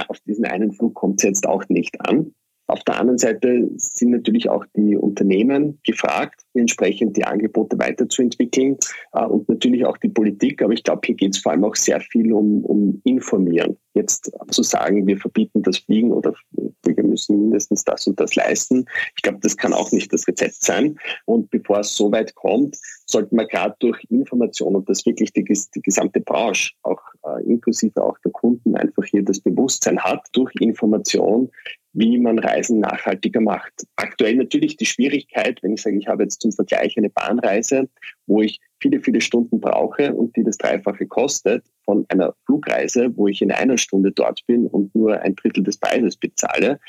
auf 0.07 0.19
diesen 0.21 0.45
einen 0.45 0.71
Flug 0.73 0.93
kommt 0.93 1.19
es 1.19 1.23
jetzt 1.23 1.47
auch 1.47 1.63
nicht 1.69 1.99
an. 2.07 2.33
Auf 2.67 2.83
der 2.83 2.99
anderen 2.99 3.17
Seite 3.17 3.69
sind 3.77 4.11
natürlich 4.11 4.49
auch 4.49 4.65
die 4.75 4.97
Unternehmen 4.97 5.79
gefragt, 5.83 6.41
entsprechend 6.53 7.15
die 7.15 7.23
Angebote 7.23 7.77
weiterzuentwickeln 7.77 8.77
äh, 9.13 9.25
und 9.25 9.47
natürlich 9.47 9.85
auch 9.85 9.97
die 9.97 10.09
Politik. 10.09 10.61
Aber 10.61 10.73
ich 10.73 10.83
glaube, 10.83 11.01
hier 11.05 11.15
geht 11.15 11.35
es 11.35 11.41
vor 11.41 11.51
allem 11.51 11.63
auch 11.63 11.75
sehr 11.75 11.99
viel 11.99 12.33
um, 12.33 12.63
um 12.65 13.01
Informieren. 13.03 13.77
Jetzt 13.93 14.31
zu 14.49 14.63
sagen, 14.63 15.05
wir 15.05 15.17
verbieten 15.17 15.61
das 15.61 15.77
Fliegen 15.77 16.11
oder 16.11 16.33
wir 16.51 17.03
müssen 17.03 17.39
mindestens 17.39 17.83
das 17.83 18.07
und 18.07 18.19
das 18.19 18.35
leisten, 18.35 18.85
ich 19.15 19.21
glaube, 19.21 19.39
das 19.41 19.55
kann 19.55 19.73
auch 19.73 19.91
nicht 19.91 20.11
das 20.11 20.27
Rezept 20.27 20.61
sein. 20.61 20.97
Und 21.25 21.49
bevor 21.49 21.79
es 21.79 21.95
so 21.95 22.11
weit 22.11 22.35
kommt, 22.35 22.77
sollten 23.05 23.37
wir 23.37 23.47
gerade 23.47 23.75
durch 23.79 24.03
Information 24.09 24.75
und 24.75 24.89
das 24.89 25.05
wirklich 25.05 25.31
die, 25.33 25.43
die 25.43 25.81
gesamte 25.81 26.19
Branche, 26.19 26.73
auch 26.83 27.01
äh, 27.25 27.43
inklusive 27.43 28.03
auch 28.03 28.17
der 28.19 28.31
Kunden, 28.31 28.75
einfach 28.75 29.03
hier 29.03 29.23
das 29.23 29.39
Bewusstsein 29.39 29.99
hat, 29.99 30.27
durch 30.33 30.53
Information, 30.59 31.49
wie 31.93 32.19
man 32.19 32.39
Reisen 32.39 32.79
nachhaltiger 32.79 33.41
macht. 33.41 33.85
Aktuell 33.95 34.35
natürlich 34.35 34.77
die 34.77 34.85
Schwierigkeit, 34.85 35.63
wenn 35.63 35.73
ich 35.73 35.81
sage, 35.81 35.97
ich 35.97 36.07
habe 36.07 36.23
jetzt 36.23 36.41
zum 36.41 36.51
Vergleich 36.51 36.97
eine 36.97 37.09
Bahnreise, 37.09 37.89
wo 38.27 38.41
ich 38.41 38.59
viele, 38.79 38.99
viele 38.99 39.21
Stunden 39.21 39.59
brauche 39.61 40.13
und 40.13 40.35
die 40.35 40.43
das 40.43 40.57
Dreifache 40.57 41.07
kostet, 41.07 41.63
von 41.85 42.05
einer 42.09 42.35
Flugreise, 42.45 43.15
wo 43.15 43.27
ich 43.27 43.41
in 43.41 43.51
einer 43.51 43.77
Stunde 43.77 44.11
dort 44.11 44.45
bin 44.47 44.67
und 44.67 44.93
nur 44.93 45.21
ein 45.21 45.35
Drittel 45.35 45.63
des 45.63 45.77
Preises 45.77 46.17
bezahle, 46.17 46.79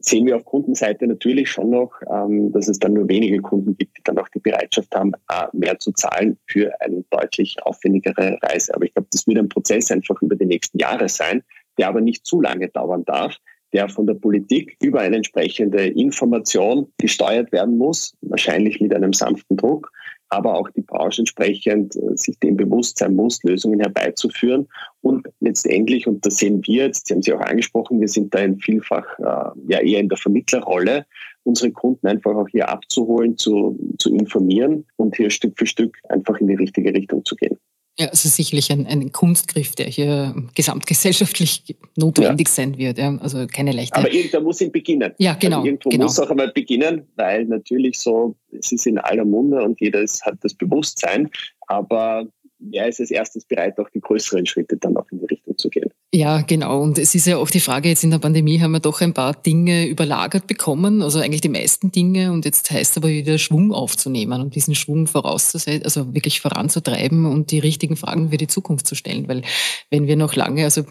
sehen 0.00 0.26
wir 0.26 0.36
auf 0.36 0.44
Kundenseite 0.44 1.06
natürlich 1.06 1.50
schon 1.50 1.70
noch, 1.70 1.92
ähm, 2.10 2.52
dass 2.52 2.68
es 2.68 2.78
dann 2.78 2.92
nur 2.92 3.08
wenige 3.08 3.40
Kunden 3.40 3.76
gibt, 3.76 3.96
die 3.98 4.02
dann 4.04 4.18
auch 4.18 4.28
die 4.28 4.38
Bereitschaft 4.38 4.94
haben, 4.94 5.12
mehr 5.52 5.78
zu 5.78 5.92
zahlen 5.92 6.38
für 6.46 6.72
eine 6.80 7.04
deutlich 7.10 7.56
aufwendigere 7.62 8.38
Reise. 8.42 8.74
Aber 8.74 8.84
ich 8.84 8.94
glaube, 8.94 9.08
das 9.12 9.26
wird 9.26 9.38
ein 9.38 9.48
Prozess 9.48 9.90
einfach 9.90 10.20
über 10.22 10.36
die 10.36 10.46
nächsten 10.46 10.78
Jahre 10.78 11.08
sein, 11.08 11.42
der 11.78 11.88
aber 11.88 12.00
nicht 12.00 12.26
zu 12.26 12.40
lange 12.40 12.68
dauern 12.68 13.04
darf, 13.04 13.36
der 13.72 13.88
von 13.88 14.06
der 14.06 14.14
Politik 14.14 14.76
über 14.82 15.00
eine 15.00 15.16
entsprechende 15.16 15.86
Information 15.86 16.90
gesteuert 16.98 17.52
werden 17.52 17.76
muss, 17.76 18.16
wahrscheinlich 18.22 18.80
mit 18.80 18.94
einem 18.94 19.12
sanften 19.12 19.56
Druck, 19.56 19.92
aber 20.30 20.54
auch 20.54 20.68
die 20.70 20.82
Branche 20.82 21.22
entsprechend 21.22 21.96
äh, 21.96 22.16
sich 22.16 22.38
dem 22.38 22.56
bewusst 22.56 22.98
sein 22.98 23.14
muss, 23.16 23.42
Lösungen 23.42 23.80
herbeizuführen. 23.80 24.68
Und 25.00 25.26
letztendlich, 25.40 26.06
und 26.06 26.24
das 26.24 26.36
sehen 26.36 26.60
wir 26.66 26.86
jetzt, 26.86 27.08
Sie 27.08 27.14
haben 27.14 27.22
Sie 27.22 27.32
auch 27.32 27.40
angesprochen, 27.40 28.00
wir 28.00 28.08
sind 28.08 28.34
da 28.34 28.40
in 28.40 28.58
vielfach 28.58 29.06
äh, 29.18 29.58
ja 29.68 29.80
eher 29.80 30.00
in 30.00 30.08
der 30.08 30.18
Vermittlerrolle, 30.18 31.06
unsere 31.44 31.70
Kunden 31.70 32.06
einfach 32.06 32.34
auch 32.34 32.48
hier 32.48 32.68
abzuholen, 32.68 33.38
zu, 33.38 33.78
zu 33.98 34.14
informieren 34.14 34.84
und 34.96 35.16
hier 35.16 35.30
Stück 35.30 35.58
für 35.58 35.66
Stück 35.66 35.96
einfach 36.08 36.38
in 36.40 36.48
die 36.48 36.54
richtige 36.54 36.92
Richtung 36.92 37.24
zu 37.24 37.36
gehen. 37.36 37.58
Ja, 38.00 38.08
es 38.12 38.24
ist 38.24 38.36
sicherlich 38.36 38.70
ein, 38.70 38.86
ein 38.86 39.10
Kunstgriff, 39.10 39.74
der 39.74 39.86
hier 39.86 40.32
gesamtgesellschaftlich 40.54 41.76
notwendig 41.96 42.46
ja. 42.46 42.54
sein 42.54 42.78
wird. 42.78 42.98
Ja. 42.98 43.18
Also 43.20 43.46
keine 43.48 43.72
leichte. 43.72 43.96
Aber 43.96 44.12
irgendwo 44.12 44.40
muss 44.40 44.60
ihn 44.60 44.70
beginnen. 44.70 45.12
Ja, 45.18 45.34
genau. 45.34 45.58
Also 45.58 45.66
irgendwo 45.66 45.88
genau. 45.88 46.04
muss 46.04 46.20
auch 46.20 46.30
einmal 46.30 46.52
beginnen, 46.52 47.08
weil 47.16 47.44
natürlich 47.46 47.98
so, 47.98 48.36
es 48.52 48.70
ist 48.70 48.86
in 48.86 48.98
aller 48.98 49.24
Munde 49.24 49.62
und 49.64 49.80
jeder 49.80 50.00
ist, 50.00 50.24
hat 50.24 50.36
das 50.42 50.54
Bewusstsein. 50.54 51.28
Aber 51.66 52.26
wer 52.58 52.88
ist 52.88 53.00
als 53.00 53.10
erstes 53.10 53.44
bereit, 53.44 53.78
auch 53.78 53.88
die 53.90 54.00
größeren 54.00 54.46
Schritte 54.46 54.76
dann 54.76 54.96
auch 54.96 55.06
in 55.10 55.20
die 55.20 55.26
Richtung 55.26 55.56
zu 55.56 55.68
gehen? 55.68 55.90
Ja, 56.12 56.40
genau. 56.40 56.80
Und 56.80 56.98
es 56.98 57.14
ist 57.14 57.26
ja 57.26 57.36
auch 57.36 57.50
die 57.50 57.60
Frage, 57.60 57.90
jetzt 57.90 58.02
in 58.02 58.10
der 58.10 58.18
Pandemie 58.18 58.60
haben 58.60 58.72
wir 58.72 58.80
doch 58.80 59.02
ein 59.02 59.12
paar 59.12 59.34
Dinge 59.34 59.86
überlagert 59.86 60.46
bekommen, 60.46 61.02
also 61.02 61.18
eigentlich 61.18 61.42
die 61.42 61.50
meisten 61.50 61.92
Dinge. 61.92 62.32
Und 62.32 62.46
jetzt 62.46 62.70
heißt 62.70 62.92
es 62.92 62.96
aber 62.96 63.08
wieder 63.08 63.36
Schwung 63.36 63.72
aufzunehmen 63.72 64.40
und 64.40 64.54
diesen 64.54 64.74
Schwung 64.74 65.06
vorauszusetzen, 65.06 65.84
also 65.84 66.14
wirklich 66.14 66.40
voranzutreiben 66.40 67.26
und 67.26 67.50
die 67.50 67.58
richtigen 67.58 67.96
Fragen 67.96 68.30
für 68.30 68.38
die 68.38 68.46
Zukunft 68.46 68.86
zu 68.86 68.94
stellen. 68.94 69.28
Weil 69.28 69.42
wenn 69.90 70.06
wir 70.06 70.16
noch 70.16 70.34
lange 70.34 70.64
also 70.64 70.82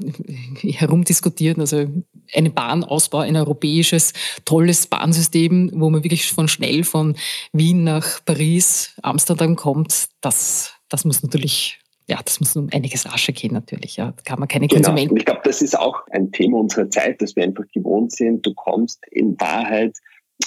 herumdiskutieren, 0.61 1.61
also 1.61 1.87
einen 2.33 2.53
Bahnausbau, 2.53 3.19
ein 3.19 3.37
europäisches, 3.37 4.13
tolles 4.45 4.85
Bahnsystem, 4.85 5.71
wo 5.73 5.89
man 5.89 6.03
wirklich 6.03 6.31
von 6.31 6.47
schnell 6.47 6.83
von 6.83 7.15
Wien 7.53 7.83
nach 7.83 8.23
Paris, 8.23 8.93
Amsterdam 9.01 9.55
kommt, 9.55 10.09
das, 10.21 10.76
das 10.89 11.05
muss 11.05 11.23
natürlich 11.23 11.79
ja, 12.09 12.19
das 12.23 12.39
muss 12.39 12.55
um 12.55 12.69
einiges 12.71 13.05
rascher 13.11 13.33
gehen 13.33 13.53
natürlich. 13.53 13.97
Ja. 13.97 14.13
Da 14.13 14.23
kann 14.23 14.39
man 14.39 14.47
keine 14.47 14.67
genau. 14.67 14.81
Konsumenten. 14.81 15.17
Ich 15.17 15.25
glaube, 15.25 15.41
das 15.43 15.61
ist 15.61 15.77
auch 15.77 16.07
ein 16.11 16.31
Thema 16.31 16.59
unserer 16.59 16.89
Zeit, 16.89 17.21
dass 17.21 17.35
wir 17.35 17.43
einfach 17.43 17.65
gewohnt 17.73 18.13
sind. 18.13 18.45
Du 18.45 18.53
kommst 18.53 19.05
in 19.11 19.37
Wahrheit 19.41 19.97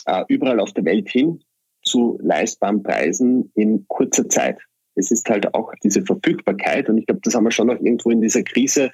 äh, 0.07 0.25
überall 0.29 0.59
auf 0.59 0.73
der 0.73 0.87
Welt 0.87 1.11
hin 1.11 1.43
zu 1.83 2.19
leistbaren 2.23 2.83
Preisen 2.83 3.53
in 3.55 3.85
kurzer 3.89 4.29
Zeit. 4.29 4.59
Es 4.95 5.11
ist 5.11 5.29
halt 5.29 5.55
auch 5.55 5.73
diese 5.83 6.03
Verfügbarkeit 6.03 6.89
und 6.89 6.99
ich 6.99 7.07
glaube, 7.07 7.21
das 7.23 7.35
haben 7.35 7.45
wir 7.45 7.51
schon 7.51 7.69
noch 7.69 7.81
irgendwo 7.81 8.11
in 8.11 8.21
dieser 8.21 8.43
Krise 8.43 8.91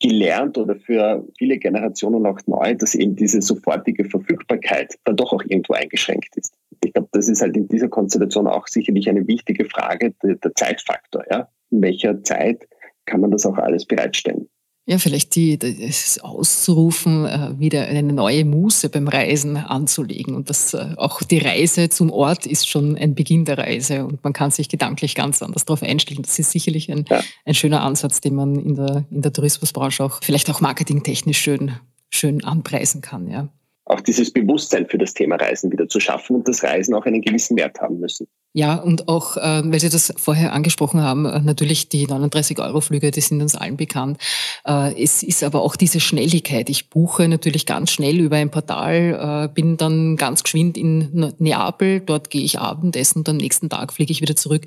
gelernt 0.00 0.56
oder 0.56 0.76
für 0.76 1.26
viele 1.36 1.58
Generationen 1.58 2.24
auch 2.26 2.38
neu, 2.46 2.74
dass 2.74 2.94
eben 2.94 3.16
diese 3.16 3.42
sofortige 3.42 4.04
Verfügbarkeit 4.04 4.96
dann 5.04 5.16
doch 5.16 5.32
auch 5.32 5.42
irgendwo 5.42 5.74
eingeschränkt 5.74 6.36
ist. 6.36 6.54
Das 7.18 7.28
ist 7.28 7.42
halt 7.42 7.56
in 7.56 7.68
dieser 7.68 7.88
Konstellation 7.88 8.46
auch 8.46 8.66
sicherlich 8.68 9.08
eine 9.08 9.26
wichtige 9.26 9.64
Frage, 9.64 10.14
der, 10.22 10.36
der 10.36 10.54
Zeitfaktor. 10.54 11.24
Ja? 11.30 11.48
in 11.70 11.82
welcher 11.82 12.22
Zeit 12.22 12.68
kann 13.06 13.20
man 13.20 13.30
das 13.30 13.46
auch 13.46 13.56
alles 13.56 13.84
bereitstellen. 13.84 14.48
Ja, 14.86 14.96
vielleicht 14.96 15.34
die, 15.34 15.58
das 15.58 16.18
auszurufen, 16.20 17.26
äh, 17.26 17.58
wieder 17.58 17.82
eine 17.88 18.10
neue 18.10 18.46
Muße 18.46 18.88
beim 18.88 19.06
Reisen 19.06 19.58
anzulegen. 19.58 20.34
Und 20.34 20.48
das 20.48 20.72
äh, 20.72 20.94
auch 20.96 21.22
die 21.22 21.36
Reise 21.36 21.90
zum 21.90 22.10
Ort 22.10 22.46
ist 22.46 22.66
schon 22.66 22.96
ein 22.96 23.14
Beginn 23.14 23.44
der 23.44 23.58
Reise 23.58 24.06
und 24.06 24.24
man 24.24 24.32
kann 24.32 24.50
sich 24.50 24.70
gedanklich 24.70 25.14
ganz 25.14 25.42
anders 25.42 25.66
darauf 25.66 25.82
einstellen. 25.82 26.22
Das 26.22 26.38
ist 26.38 26.52
sicherlich 26.52 26.90
ein, 26.90 27.04
ja. 27.10 27.20
ein 27.44 27.52
schöner 27.52 27.82
Ansatz, 27.82 28.22
den 28.22 28.34
man 28.34 28.56
in 28.56 28.76
der, 28.76 29.04
in 29.10 29.20
der 29.20 29.32
Tourismusbranche 29.32 30.02
auch 30.02 30.20
vielleicht 30.22 30.48
auch 30.48 30.62
marketingtechnisch 30.62 31.38
schön, 31.38 31.72
schön 32.08 32.42
anpreisen 32.42 33.02
kann. 33.02 33.28
Ja 33.28 33.50
auch 33.88 34.00
dieses 34.00 34.30
Bewusstsein 34.30 34.86
für 34.86 34.98
das 34.98 35.14
Thema 35.14 35.36
Reisen 35.36 35.72
wieder 35.72 35.88
zu 35.88 36.00
schaffen 36.00 36.36
und 36.36 36.48
das 36.48 36.62
Reisen 36.62 36.94
auch 36.94 37.06
einen 37.06 37.22
gewissen 37.22 37.56
Wert 37.56 37.80
haben 37.80 37.98
müssen. 37.98 38.26
Ja, 38.54 38.76
und 38.76 39.08
auch, 39.08 39.36
äh, 39.36 39.62
weil 39.64 39.78
Sie 39.78 39.90
das 39.90 40.12
vorher 40.16 40.52
angesprochen 40.52 41.02
haben, 41.02 41.26
äh, 41.26 41.40
natürlich 41.40 41.90
die 41.90 42.06
39-Euro-Flüge, 42.06 43.10
die 43.10 43.20
sind 43.20 43.42
uns 43.42 43.54
allen 43.54 43.76
bekannt. 43.76 44.18
Äh, 44.66 45.00
es 45.02 45.22
ist 45.22 45.44
aber 45.44 45.62
auch 45.62 45.76
diese 45.76 46.00
Schnelligkeit. 46.00 46.70
Ich 46.70 46.90
buche 46.90 47.28
natürlich 47.28 47.66
ganz 47.66 47.90
schnell 47.90 48.18
über 48.18 48.36
ein 48.36 48.50
Portal, 48.50 49.48
äh, 49.48 49.54
bin 49.54 49.76
dann 49.76 50.16
ganz 50.16 50.42
geschwind 50.42 50.76
in 50.76 51.34
Neapel, 51.38 52.00
dort 52.00 52.30
gehe 52.30 52.42
ich 52.42 52.58
Abendessen 52.58 53.18
und 53.18 53.28
am 53.28 53.36
nächsten 53.36 53.68
Tag 53.68 53.92
fliege 53.92 54.12
ich 54.12 54.22
wieder 54.22 54.36
zurück 54.36 54.64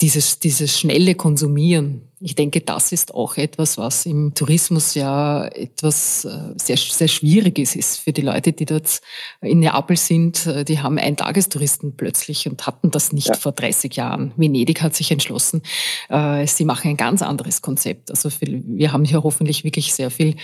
dieses, 0.00 0.40
dieses 0.40 0.78
schnelle 0.78 1.14
Konsumieren, 1.14 2.06
ich 2.18 2.34
denke, 2.34 2.62
das 2.62 2.92
ist 2.92 3.14
auch 3.14 3.36
etwas, 3.36 3.76
was 3.76 4.06
im 4.06 4.34
Tourismus 4.34 4.94
ja 4.94 5.46
etwas 5.48 6.24
äh, 6.24 6.54
sehr, 6.56 6.78
sehr 6.78 7.08
Schwieriges 7.08 7.76
ist 7.76 7.98
für 7.98 8.12
die 8.12 8.22
Leute, 8.22 8.54
die 8.54 8.64
dort 8.64 9.00
in 9.42 9.60
Neapel 9.60 9.98
sind. 9.98 10.46
Äh, 10.46 10.64
die 10.64 10.80
haben 10.80 10.98
Eintagestouristen 10.98 11.96
plötzlich 11.96 12.48
und 12.48 12.66
hatten 12.66 12.90
das 12.90 13.12
nicht 13.12 13.28
ja. 13.28 13.34
vor 13.34 13.52
30 13.52 13.94
Jahren. 13.96 14.32
Venedig 14.36 14.80
hat 14.80 14.96
sich 14.96 15.10
entschlossen, 15.10 15.62
äh, 16.08 16.46
sie 16.46 16.64
machen 16.64 16.90
ein 16.90 16.96
ganz 16.96 17.20
anderes 17.20 17.60
Konzept. 17.60 18.10
Also 18.10 18.30
wir 18.40 18.92
haben 18.92 19.04
hier 19.04 19.22
hoffentlich 19.22 19.62
wirklich 19.64 19.92
sehr 19.92 20.10
viel 20.10 20.36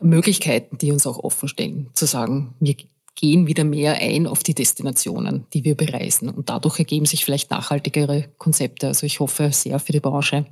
Möglichkeiten, 0.00 0.76
die 0.78 0.90
uns 0.90 1.06
auch 1.06 1.18
offen 1.18 1.48
stellen, 1.48 1.88
zu 1.94 2.06
sagen, 2.06 2.54
wir 2.58 2.74
gehen 3.14 3.46
wieder 3.46 3.64
mehr 3.64 3.94
ein 3.94 4.26
auf 4.26 4.42
die 4.42 4.54
Destinationen, 4.54 5.46
die 5.52 5.64
wir 5.64 5.74
bereisen. 5.74 6.28
Und 6.28 6.48
dadurch 6.48 6.78
ergeben 6.78 7.06
sich 7.06 7.24
vielleicht 7.24 7.50
nachhaltigere 7.50 8.28
Konzepte. 8.38 8.88
Also 8.88 9.06
ich 9.06 9.20
hoffe 9.20 9.50
sehr 9.52 9.78
für 9.78 9.92
die 9.92 10.00
Branche. 10.00 10.46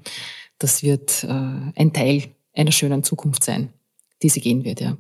Das 0.59 0.83
wird 0.83 1.25
äh, 1.25 1.29
ein 1.29 1.93
Teil 1.93 2.25
einer 2.55 2.73
schönen 2.73 3.03
Zukunft 3.03 3.45
sein, 3.45 3.73
die 4.23 4.29
sie 4.29 4.41
gehen 4.41 4.65
wird, 4.65 4.81
ja. 4.81 4.97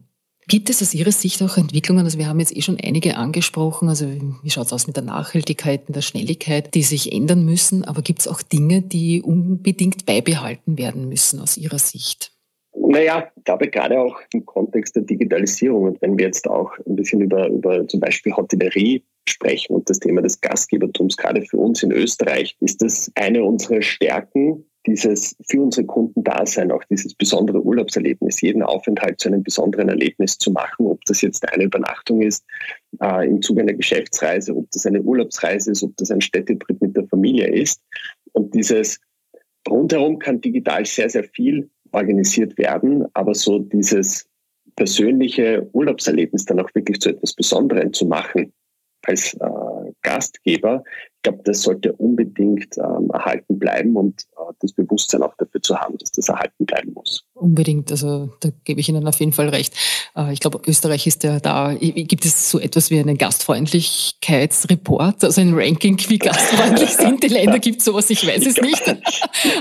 Gibt 0.49 0.69
es 0.69 0.83
aus 0.83 0.95
Ihrer 0.95 1.13
Sicht 1.13 1.41
auch 1.45 1.57
Entwicklungen, 1.59 2.05
also 2.05 2.19
wir 2.19 2.27
haben 2.27 2.41
jetzt 2.41 2.57
eh 2.57 2.63
schon 2.63 2.77
einige 2.83 3.17
angesprochen, 3.17 3.89
also 3.89 4.07
wie 4.43 4.51
schaut 4.51 4.67
es 4.67 4.73
aus 4.73 4.89
mit 4.89 4.97
der 4.97 5.05
Nachhaltigkeit, 5.05 5.89
mit 5.89 5.95
der 5.95 6.03
Schnelligkeit, 6.03 6.75
die 6.75 6.83
sich 6.83 7.13
ändern 7.13 7.45
müssen, 7.45 7.85
aber 7.85 8.03
gibt 8.03 8.19
es 8.19 8.27
auch 8.27 8.43
Dinge, 8.43 8.83
die 8.83 9.23
unbedingt 9.23 10.07
beibehalten 10.07 10.77
werden 10.77 11.09
müssen 11.09 11.39
aus 11.39 11.57
Ihrer 11.57 11.79
Sicht? 11.79 12.33
Naja, 12.73 13.31
ich 13.37 13.45
glaube 13.45 13.69
gerade 13.69 13.99
auch 13.99 14.21
im 14.33 14.47
Kontext 14.47 14.95
der 14.95 15.03
Digitalisierung 15.03 15.85
und 15.85 16.03
wenn 16.03 16.17
wir 16.17 16.27
jetzt 16.27 16.49
auch 16.49 16.73
ein 16.87 16.97
bisschen 16.97 17.21
über, 17.21 17.49
über 17.49 17.87
zum 17.89 18.01
Beispiel 18.01 18.33
Hotellerie 18.33 19.05
sprechen 19.29 19.75
und 19.75 19.91
das 19.91 19.99
Thema 19.99 20.23
des 20.23 20.41
Gastgebertums, 20.41 21.17
gerade 21.17 21.43
für 21.43 21.59
uns 21.59 21.83
in 21.83 21.93
Österreich, 21.93 22.57
ist 22.61 22.83
das 22.83 23.11
eine 23.17 23.45
unserer 23.45 23.83
Stärken, 23.83 24.65
dieses 24.87 25.37
für 25.47 25.61
unsere 25.61 25.87
Kunden 25.87 26.25
da 26.25 26.43
auch 26.43 26.85
dieses 26.91 27.15
besondere 27.15 27.63
Urlaubserlebnis, 27.63 28.41
jeden 28.41 28.63
Aufenthalt 28.63 29.21
zu 29.21 29.29
einem 29.29 29.43
besonderen 29.43 29.89
Erlebnis 29.89 30.39
zu 30.39 30.51
machen, 30.51 30.87
ob 30.87 31.05
das 31.05 31.21
jetzt 31.21 31.47
eine 31.53 31.65
Übernachtung 31.65 32.23
ist 32.23 32.45
äh, 33.03 33.29
im 33.29 33.43
Zuge 33.43 33.61
einer 33.61 33.75
Geschäftsreise, 33.75 34.57
ob 34.57 34.71
das 34.71 34.87
eine 34.87 35.03
Urlaubsreise 35.03 35.73
ist, 35.73 35.83
ob 35.83 35.97
das 35.97 36.11
ein 36.11 36.21
Städtetrip 36.21 36.81
mit 36.81 36.97
der 36.97 37.07
Familie 37.09 37.49
ist. 37.49 37.83
Und 38.33 38.55
dieses 38.55 39.01
rundherum 39.69 40.19
kann 40.19 40.41
digital 40.41 40.87
sehr, 40.87 41.11
sehr 41.11 41.25
viel 41.25 41.69
organisiert 41.93 42.57
werden, 42.59 43.07
aber 43.15 43.35
so 43.35 43.59
dieses 43.59 44.27
persönliche 44.77 45.69
Urlaubserlebnis 45.73 46.45
dann 46.45 46.61
auch 46.61 46.71
wirklich 46.75 47.01
zu 47.01 47.11
etwas 47.11 47.35
Besonderem 47.35 47.93
zu 47.93 48.07
machen 48.07 48.53
als 49.07 49.35
äh, 49.35 49.93
Gastgeber, 50.03 50.83
ich 51.17 51.23
glaube, 51.23 51.41
das 51.45 51.63
sollte 51.63 51.93
unbedingt 51.95 52.77
ähm, 52.79 53.11
erhalten 53.13 53.59
bleiben 53.59 53.97
und 53.97 54.23
äh, 54.37 54.53
das 54.61 54.73
Bewusstsein 54.73 55.23
auch 55.23 55.35
dafür 55.37 55.50
zu 55.63 55.79
haben, 55.79 55.97
dass 55.99 56.11
das 56.13 56.29
erhalten 56.29 56.67
bleiben 56.67 56.93
muss. 56.95 57.25
Unbedingt, 57.35 57.91
also 57.91 58.31
da 58.41 58.51
gebe 58.65 58.81
ich 58.81 58.89
Ihnen 58.89 59.07
auf 59.07 59.21
jeden 59.21 59.33
Fall 59.33 59.49
recht. 59.49 59.75
Äh, 60.17 60.33
ich 60.33 60.41
glaube, 60.41 60.61
Österreich 60.67 61.07
ist 61.07 61.23
ja 61.23 61.39
da. 61.41 61.75
Gibt 61.75 62.25
es 62.25 62.51
so 62.51 62.59
etwas 62.59 62.91
wie 62.91 62.99
einen 62.99 63.17
Gastfreundlichkeitsreport, 63.17 65.23
also 65.25 65.41
ein 65.41 65.55
Ranking, 65.55 65.97
wie 66.09 66.19
gastfreundlich 66.19 66.91
sind 66.91 67.23
die 67.23 67.29
Länder? 67.29 67.59
Gibt 67.61 67.79
es 67.79 67.87
sowas? 67.87 68.11
Ich 68.11 68.27
weiß 68.27 68.45
es 68.47 68.61
nicht. 68.61 68.83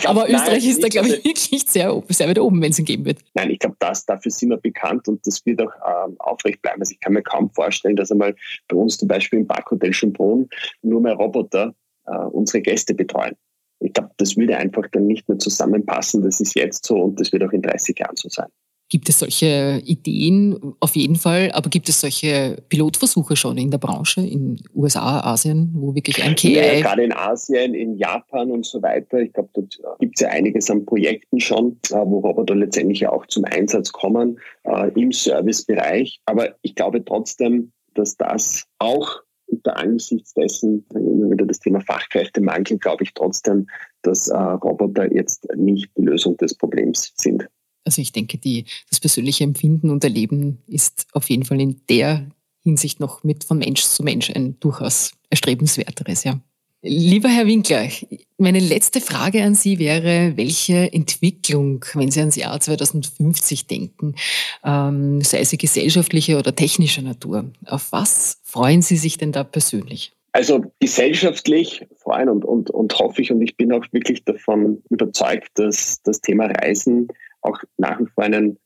Aber 0.06 0.29
Österreich 0.29 0.68
ist 0.68 0.84
da, 0.84 0.89
glaube 0.89 1.08
ich, 1.10 1.24
wirklich 1.24 1.63
sehr, 1.68 2.03
sehr 2.10 2.27
weit 2.27 2.39
oben, 2.39 2.60
wenn 2.62 2.72
es 2.72 2.79
ihn 2.79 2.86
geben 2.86 3.06
wird. 3.06 3.20
Nein, 3.34 3.51
ich 3.51 3.60
glaube, 3.60 3.75
das, 3.79 4.06
dafür 4.06 4.32
sind 4.32 4.50
wir 4.50 4.58
bekannt 4.58 5.08
und 5.08 5.25
das 5.25 5.46
wird 5.46 5.62
auch 5.62 5.72
ähm, 5.86 6.15
aufrecht 6.20 6.62
bleiben. 6.62 6.82
Also 6.82 6.91
ich 6.91 7.00
kann 7.00 7.13
mir 7.13 7.24
kaum 7.24 7.50
vorstellen, 7.51 7.96
dass 7.96 8.12
einmal 8.12 8.36
bei 8.68 8.75
uns 8.75 8.98
zum 8.98 9.08
Beispiel 9.08 9.39
im 9.39 9.48
Parkhotel 9.48 9.94
Schönbrunn 9.94 10.50
nur 10.82 11.00
mehr 11.01 11.13
Roboter 11.13 11.74
äh, 12.06 12.12
unsere 12.12 12.62
Gäste 12.62 12.94
betreuen. 12.94 13.38
Ich 13.79 13.93
glaube, 13.93 14.12
das 14.17 14.36
würde 14.36 14.57
einfach 14.57 14.88
dann 14.91 15.07
nicht 15.07 15.27
mehr 15.29 15.39
zusammenpassen. 15.39 16.24
Das 16.24 16.39
ist 16.39 16.55
jetzt 16.55 16.86
so 16.86 16.95
und 16.98 17.19
das 17.19 17.31
wird 17.31 17.43
auch 17.43 17.51
in 17.51 17.62
30 17.62 17.98
Jahren 17.98 18.15
so 18.15 18.29
sein. 18.29 18.48
Gibt 18.91 19.07
es 19.07 19.19
solche 19.19 19.83
Ideen? 19.86 20.57
Auf 20.79 20.95
jeden 20.95 21.15
Fall. 21.15 21.51
Aber 21.53 21.69
gibt 21.69 21.88
es 21.89 22.01
solche 22.01 22.57
Pilotversuche 22.69 23.36
schon 23.36 23.55
in 23.59 23.69
der 23.69 23.77
Branche, 23.77 24.21
in 24.21 24.59
USA, 24.74 25.21
Asien, 25.21 25.69
wo 25.75 25.93
wirklich 25.93 26.24
ein 26.24 26.33
KI... 26.33 26.55
Ja, 26.55 26.81
gerade 26.81 27.03
in 27.03 27.13
Asien, 27.13 27.75
in 27.75 27.95
Japan 27.98 28.50
und 28.50 28.65
so 28.65 28.81
weiter. 28.81 29.19
Ich 29.19 29.31
glaube, 29.31 29.50
dort 29.53 29.79
gibt 30.00 30.15
es 30.17 30.21
ja 30.21 30.29
einiges 30.29 30.71
an 30.71 30.86
Projekten 30.86 31.39
schon, 31.39 31.77
äh, 31.91 31.98
wo 31.98 32.17
Roboter 32.17 32.55
letztendlich 32.55 33.05
auch 33.05 33.27
zum 33.27 33.45
Einsatz 33.45 33.91
kommen 33.91 34.39
äh, 34.63 34.89
im 35.00 35.12
Servicebereich. 35.12 36.19
Aber 36.25 36.55
ich 36.63 36.74
glaube 36.74 37.05
trotzdem, 37.05 37.71
dass 37.93 38.17
das 38.17 38.65
auch 38.79 39.21
unter 39.50 39.77
angesichts 39.77 40.34
dessen, 40.34 40.86
immer 40.94 41.32
wieder 41.32 41.46
das 41.46 41.60
Thema 41.60 41.82
Fachkräftemangel, 41.82 42.77
glaube 42.77 43.03
ich 43.03 43.13
trotzdem, 43.13 43.68
dass 44.01 44.27
äh, 44.27 44.38
Roboter 44.38 45.13
jetzt 45.13 45.48
nicht 45.56 45.89
die 45.98 46.03
Lösung 46.03 46.38
des 46.38 46.56
Problems 46.56 47.13
sind. 47.15 47.48
Also 47.86 48.01
ich 48.01 48.12
denke, 48.12 48.38
die, 48.38 48.65
das 48.89 49.00
persönliche 49.00 49.44
Empfinden 49.44 49.89
und 49.89 50.03
Erleben 50.03 50.60
ist 50.68 51.08
auf 51.13 51.29
jeden 51.29 51.44
Fall 51.44 51.60
in 51.60 51.82
der 51.89 52.29
Hinsicht 52.62 53.00
noch 53.00 53.24
mit 53.24 53.44
von 53.44 53.58
Mensch 53.58 53.84
zu 53.84 54.03
Mensch 54.03 54.29
ein 54.29 54.60
durchaus 54.60 55.13
erstrebenswerteres, 55.29 56.24
ja. 56.24 56.39
Lieber 56.81 57.27
Herr 57.27 57.45
Winkler, 57.45 57.89
meine 58.38 58.59
letzte 58.59 59.01
Frage 59.01 59.43
an 59.43 59.53
Sie 59.53 59.79
wäre, 59.79 60.38
welche 60.38 60.93
Entwicklung, 60.93 61.83
wenn 61.93 62.09
Sie 62.09 62.21
ans 62.21 62.38
Jahr 62.38 62.57
2050 62.57 63.67
denken, 63.67 64.15
ähm, 64.63 65.19
sei 65.19 65.43
sie 65.43 65.57
gesellschaftlicher 65.57 66.39
oder 66.39 66.55
technischer 66.55 67.01
Natur, 67.01 67.51
auf 67.65 67.91
was 67.91 68.39
freuen 68.43 68.81
Sie 68.81 68.95
sich 68.95 69.17
denn 69.17 69.33
da 69.33 69.43
persönlich? 69.43 70.13
Also 70.31 70.71
gesellschaftlich 70.79 71.86
freuen 71.98 72.29
und, 72.29 72.45
und, 72.45 72.69
und 72.69 72.98
hoffe 72.98 73.24
ich 73.24 73.31
und 73.31 73.41
ich 73.41 73.57
bin 73.57 73.74
auch 73.74 73.86
wirklich 73.91 74.24
davon 74.24 74.81
überzeugt, 74.89 75.50
dass 75.55 76.01
das 76.03 76.21
Thema 76.21 76.45
Reisen 76.45 77.09
auch 77.41 77.59
nach 77.77 78.00
wie 78.00 78.05
vor 78.05 78.24
einen 78.24 78.57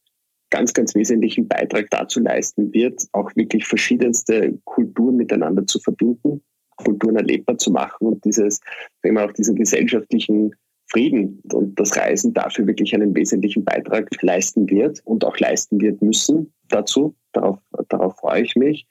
ganz, 0.52 0.74
ganz 0.74 0.94
wesentlichen 0.94 1.48
Beitrag 1.48 1.90
dazu 1.90 2.20
leisten 2.20 2.72
wird, 2.74 3.08
auch 3.12 3.32
wirklich 3.36 3.66
verschiedenste 3.66 4.60
Kulturen 4.66 5.16
miteinander 5.16 5.66
zu 5.66 5.80
verbinden 5.80 6.44
Kulturen 6.78 7.16
erlebbar 7.16 7.58
zu 7.58 7.72
machen 7.72 8.08
und 8.08 8.26
dieses, 8.26 8.60
sagen 9.02 9.16
wir 9.16 9.26
auch 9.26 9.34
diesen 9.34 9.56
gesellschaftlichen 9.56 10.56
Frieden 10.88 11.42
und 11.52 11.80
das 11.80 11.98
Reisen 11.98 12.34
dafür 12.34 12.68
wirklich 12.68 12.94
einen 12.94 13.16
wesentlichen 13.16 13.64
Beitrag 13.64 14.10
leisten 14.22 14.70
wird 14.70 15.02
und 15.06 15.26
auch 15.26 15.38
leisten 15.40 15.82
wird 15.82 16.02
müssen 16.02 16.54
dazu. 16.70 17.16
Darauf, 17.32 17.58
darauf 17.90 18.18
freue 18.18 18.44
ich 18.44 18.56
mich. 18.56 18.86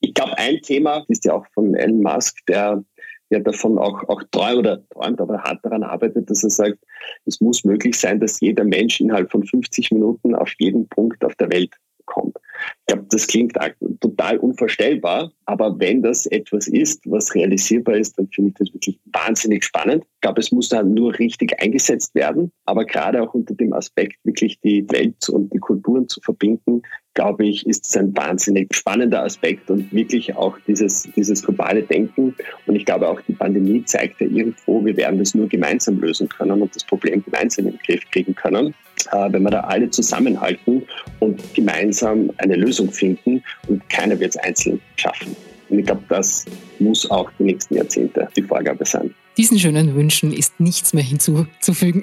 Ich 0.00 0.14
glaube, 0.14 0.36
ein 0.36 0.60
Thema 0.62 1.04
ist 1.08 1.24
ja 1.24 1.34
auch 1.34 1.46
von 1.54 1.74
Elon 1.74 2.02
Musk, 2.02 2.44
der 2.46 2.84
ja 3.30 3.38
davon 3.38 3.78
auch, 3.78 4.02
auch 4.08 4.22
träumt 4.30 4.58
oder 4.58 4.88
träumt, 4.88 5.20
aber 5.20 5.42
hart 5.42 5.64
daran 5.64 5.82
arbeitet, 5.82 6.28
dass 6.28 6.42
er 6.42 6.50
sagt, 6.50 6.78
es 7.26 7.40
muss 7.40 7.64
möglich 7.64 7.98
sein, 7.98 8.20
dass 8.20 8.40
jeder 8.40 8.64
Mensch 8.64 9.00
innerhalb 9.00 9.30
von 9.30 9.44
50 9.44 9.92
Minuten 9.92 10.34
auf 10.34 10.52
jeden 10.58 10.88
Punkt 10.88 11.24
auf 11.24 11.34
der 11.36 11.50
Welt 11.50 11.74
kommt. 12.10 12.36
Ich 12.80 12.94
glaube, 12.94 13.06
das 13.10 13.26
klingt 13.26 13.56
total 14.00 14.38
unvorstellbar, 14.38 15.32
aber 15.46 15.78
wenn 15.78 16.02
das 16.02 16.26
etwas 16.26 16.68
ist, 16.68 17.00
was 17.06 17.34
realisierbar 17.34 17.96
ist, 17.96 18.18
dann 18.18 18.28
finde 18.28 18.50
ich 18.50 18.56
das 18.56 18.74
wirklich 18.74 19.00
wahnsinnig 19.12 19.64
spannend. 19.64 20.04
Ich 20.04 20.20
glaube, 20.20 20.40
es 20.40 20.52
muss 20.52 20.68
dann 20.68 20.92
nur 20.92 21.18
richtig 21.18 21.58
eingesetzt 21.62 22.14
werden, 22.14 22.52
aber 22.66 22.84
gerade 22.84 23.22
auch 23.22 23.32
unter 23.32 23.54
dem 23.54 23.72
Aspekt, 23.72 24.18
wirklich 24.24 24.60
die 24.60 24.84
Welt 24.90 25.28
und 25.30 25.52
die 25.54 25.58
Kulturen 25.58 26.08
zu 26.08 26.20
verbinden, 26.20 26.82
glaube 27.20 27.44
ich, 27.44 27.66
ist 27.66 27.86
es 27.86 27.96
ein 27.98 28.16
wahnsinnig 28.16 28.74
spannender 28.74 29.22
Aspekt 29.22 29.70
und 29.70 29.92
wirklich 29.92 30.34
auch 30.36 30.56
dieses, 30.66 31.06
dieses 31.14 31.42
globale 31.42 31.82
Denken. 31.82 32.34
Und 32.66 32.76
ich 32.76 32.86
glaube 32.86 33.06
auch, 33.06 33.20
die 33.28 33.34
Pandemie 33.34 33.84
zeigt 33.84 34.22
ja 34.22 34.26
irgendwo, 34.26 34.82
wir 34.82 34.96
werden 34.96 35.18
das 35.18 35.34
nur 35.34 35.46
gemeinsam 35.46 36.00
lösen 36.00 36.30
können 36.30 36.62
und 36.62 36.74
das 36.74 36.82
Problem 36.82 37.22
gemeinsam 37.22 37.66
in 37.66 37.72
den 37.72 37.80
Griff 37.84 38.10
kriegen 38.10 38.34
können, 38.34 38.74
äh, 39.12 39.32
wenn 39.32 39.42
wir 39.42 39.50
da 39.50 39.60
alle 39.60 39.90
zusammenhalten 39.90 40.82
und 41.18 41.42
gemeinsam 41.52 42.30
eine 42.38 42.56
Lösung 42.56 42.90
finden 42.90 43.42
und 43.68 43.86
keiner 43.90 44.18
wird 44.18 44.30
es 44.30 44.38
einzeln 44.38 44.80
schaffen. 44.96 45.36
Und 45.68 45.78
ich 45.78 45.84
glaube, 45.84 46.02
das 46.08 46.46
muss 46.78 47.10
auch 47.10 47.30
die 47.38 47.44
nächsten 47.44 47.74
Jahrzehnte 47.74 48.28
die 48.34 48.42
Vorgabe 48.42 48.86
sein. 48.86 49.14
Diesen 49.36 49.58
schönen 49.58 49.94
Wünschen 49.94 50.32
ist 50.32 50.58
nichts 50.58 50.94
mehr 50.94 51.04
hinzuzufügen. 51.04 52.02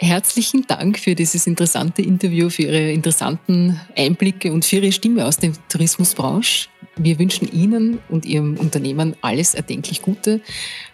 Herzlichen 0.00 0.64
Dank 0.68 0.96
für 0.96 1.16
dieses 1.16 1.48
interessante 1.48 2.02
Interview, 2.02 2.50
für 2.50 2.62
Ihre 2.62 2.92
interessanten 2.92 3.80
Einblicke 3.96 4.52
und 4.52 4.64
für 4.64 4.76
Ihre 4.76 4.92
Stimme 4.92 5.26
aus 5.26 5.38
der 5.38 5.52
Tourismusbranche. 5.68 6.68
Wir 6.94 7.18
wünschen 7.18 7.50
Ihnen 7.50 7.98
und 8.08 8.24
Ihrem 8.24 8.56
Unternehmen 8.58 9.16
alles 9.22 9.54
erdenklich 9.54 10.00
Gute 10.00 10.40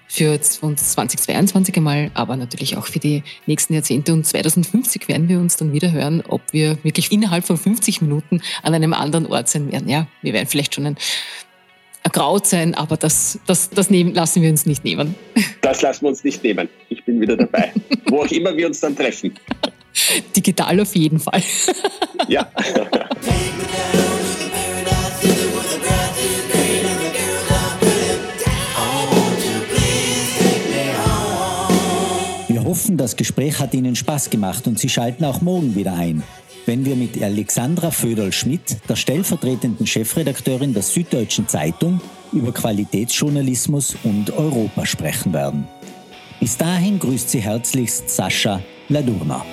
für 0.08 0.40
uns 0.62 0.92
2022 0.92 1.76
einmal, 1.76 2.12
aber 2.14 2.36
natürlich 2.36 2.78
auch 2.78 2.86
für 2.86 2.98
die 2.98 3.22
nächsten 3.46 3.74
Jahrzehnte. 3.74 4.14
Und 4.14 4.24
2050 4.24 5.06
werden 5.06 5.28
wir 5.28 5.38
uns 5.38 5.58
dann 5.58 5.74
wieder 5.74 5.92
hören, 5.92 6.22
ob 6.26 6.40
wir 6.52 6.82
wirklich 6.82 7.12
innerhalb 7.12 7.44
von 7.44 7.58
50 7.58 8.00
Minuten 8.00 8.40
an 8.62 8.72
einem 8.72 8.94
anderen 8.94 9.26
Ort 9.26 9.50
sein 9.50 9.70
werden. 9.70 9.88
Ja, 9.88 10.06
wir 10.22 10.32
werden 10.32 10.48
vielleicht 10.48 10.74
schon 10.74 10.86
ein 10.86 10.96
ergraut 12.04 12.46
sein, 12.46 12.74
aber 12.74 12.96
das, 12.96 13.40
das, 13.46 13.70
das 13.70 13.90
nehmen, 13.90 14.14
lassen 14.14 14.42
wir 14.42 14.50
uns 14.50 14.66
nicht 14.66 14.84
nehmen. 14.84 15.14
Das 15.62 15.80
lassen 15.80 16.02
wir 16.02 16.10
uns 16.10 16.22
nicht 16.22 16.44
nehmen. 16.44 16.68
Ich 17.04 17.12
bin 17.12 17.20
wieder 17.20 17.36
dabei. 17.36 17.70
Wo 18.06 18.22
auch 18.22 18.30
immer 18.30 18.56
wir 18.56 18.66
uns 18.66 18.80
dann 18.80 18.96
treffen. 18.96 19.34
Digital 20.34 20.80
auf 20.80 20.96
jeden 20.96 21.18
Fall. 21.18 21.42
Ja. 22.28 22.50
Wir 32.48 32.64
hoffen, 32.64 32.96
das 32.96 33.16
Gespräch 33.16 33.58
hat 33.60 33.74
Ihnen 33.74 33.96
Spaß 33.96 34.30
gemacht 34.30 34.66
und 34.66 34.78
Sie 34.78 34.88
schalten 34.88 35.24
auch 35.24 35.42
morgen 35.42 35.74
wieder 35.74 35.92
ein 35.92 36.22
wenn 36.66 36.84
wir 36.84 36.96
mit 36.96 37.22
Alexandra 37.22 37.90
Föderl-Schmidt, 37.90 38.78
der 38.88 38.96
stellvertretenden 38.96 39.86
Chefredakteurin 39.86 40.72
der 40.72 40.82
Süddeutschen 40.82 41.46
Zeitung, 41.46 42.00
über 42.32 42.52
Qualitätsjournalismus 42.52 43.96
und 44.02 44.30
Europa 44.36 44.86
sprechen 44.86 45.32
werden. 45.32 45.68
Bis 46.40 46.56
dahin 46.56 46.98
grüßt 46.98 47.30
Sie 47.30 47.40
herzlichst 47.40 48.10
Sascha 48.10 48.60
Ladurna. 48.88 49.44